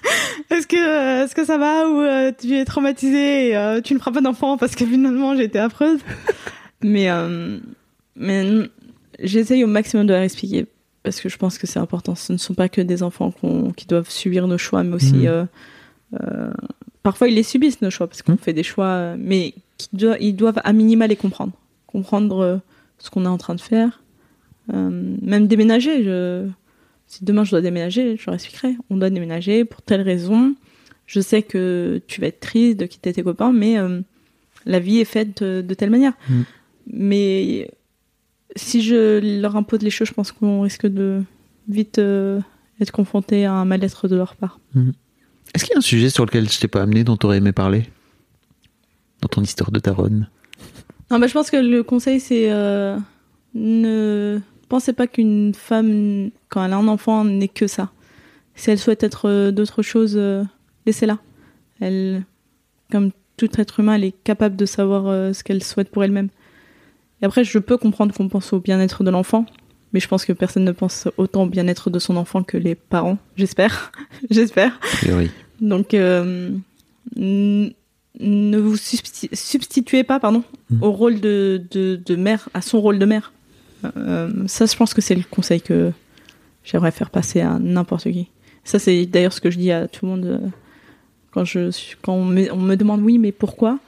[0.50, 3.94] Est-ce que, euh, est-ce que ça va ou euh, tu es traumatisée et euh, tu
[3.94, 6.00] ne feras pas d'enfant parce que finalement j'ai été affreuse?
[6.82, 7.58] Mais, euh,
[8.14, 8.44] mais
[9.22, 10.66] j'essaye au maximum de leur expliquer
[11.02, 12.14] parce que je pense que c'est important.
[12.14, 13.32] Ce ne sont pas que des enfants
[13.76, 15.44] qui doivent subir nos choix, mais aussi euh,
[17.02, 18.38] parfois ils les subissent nos choix parce qu'on Mhm.
[18.38, 19.54] fait des choix, mais
[19.94, 21.52] doivent, ils doivent à minima les comprendre,
[21.86, 22.60] comprendre
[22.98, 24.02] ce qu'on est en train de faire,
[24.72, 24.90] Euh,
[25.22, 26.02] même déménager.
[26.04, 26.46] Je...
[27.06, 28.76] Si demain je dois déménager, je leur expliquerai.
[28.90, 30.54] On doit déménager pour telle raison.
[31.06, 34.00] Je sais que tu vas être triste de quitter tes copains, mais euh,
[34.64, 36.14] la vie est faite de, de telle manière.
[36.28, 36.44] Mhm.
[36.86, 37.70] Mais
[38.56, 41.22] si je leur impose les choses, je pense qu'on risque de
[41.68, 42.40] vite euh,
[42.80, 44.60] être confronté à un mal-être de leur part.
[45.54, 47.38] Est-ce qu'il y a un sujet sur lequel je t'ai pas amené dont tu aurais
[47.38, 47.84] aimé parler?
[49.20, 50.28] Dans ton histoire de Taronne?
[51.10, 52.98] Non, bah, je pense que le conseil, c'est euh,
[53.54, 57.90] ne pensez pas qu'une femme, quand elle a un enfant, n'est que ça.
[58.54, 60.42] Si elle souhaite être euh, d'autres choses, euh,
[60.86, 61.18] laissez-la.
[61.80, 62.22] Elle,
[62.90, 66.28] comme tout être humain, elle est capable de savoir euh, ce qu'elle souhaite pour elle-même.
[67.22, 69.46] Et après, je peux comprendre qu'on pense au bien-être de l'enfant,
[69.92, 72.74] mais je pense que personne ne pense autant au bien-être de son enfant que les
[72.74, 73.18] parents.
[73.36, 73.92] J'espère.
[74.30, 74.78] J'espère.
[75.60, 76.50] Donc, euh,
[77.16, 80.82] ne vous substi- substituez pas, pardon, Mhm.
[80.82, 83.32] au rôle de, de, de mère, à son rôle de mère.
[83.96, 85.92] Euh, ça, je pense que c'est le conseil que
[86.64, 88.28] j'aimerais faire passer à n'importe qui.
[88.64, 90.38] Ça, c'est d'ailleurs ce que je dis à tout le monde euh,
[91.32, 93.78] quand, je, suis- quand on, me, on me demande oui, mais pourquoi?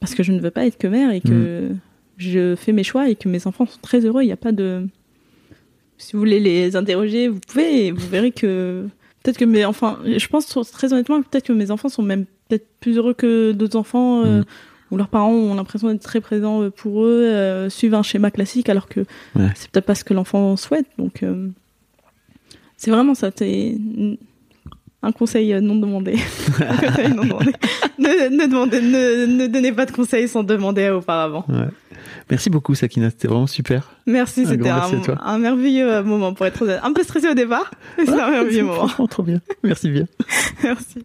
[0.00, 1.70] Parce que je ne veux pas être que mère et que
[2.18, 4.22] je fais mes choix et que mes enfants sont très heureux.
[4.22, 4.86] Il n'y a pas de.
[5.98, 8.86] Si vous voulez les interroger, vous pouvez et vous verrez que.
[9.22, 9.96] Peut-être que mes enfants.
[10.04, 13.76] Je pense très honnêtement, peut-être que mes enfants sont même peut-être plus heureux que d'autres
[13.78, 14.22] enfants.
[14.24, 14.44] euh, Mm.
[14.90, 18.30] Où leurs parents ont l'impression d'être très présents euh, pour eux, euh, suivent un schéma
[18.30, 19.00] classique alors que
[19.34, 19.48] Ouais.
[19.54, 20.86] c'est peut-être pas ce que l'enfant souhaite.
[20.98, 21.48] Donc euh,
[22.76, 23.76] c'est vraiment ça, c'est
[25.02, 26.16] un conseil euh, non demandé.
[26.60, 27.52] Un conseil non demandé.
[27.98, 31.44] Ne, ne demandez, ne, ne donnez pas de conseils sans demander auparavant.
[31.48, 31.68] Ouais.
[32.30, 33.10] Merci beaucoup, Sakina.
[33.10, 33.92] C'était vraiment super.
[34.06, 34.82] Merci, c'était un,
[35.22, 36.80] un merveilleux moment pour être.
[36.82, 38.88] Un peu stressé au départ, mais c'est un merveilleux moment.
[39.08, 39.40] Trop bien.
[39.62, 40.06] Merci bien.
[40.64, 41.04] Merci.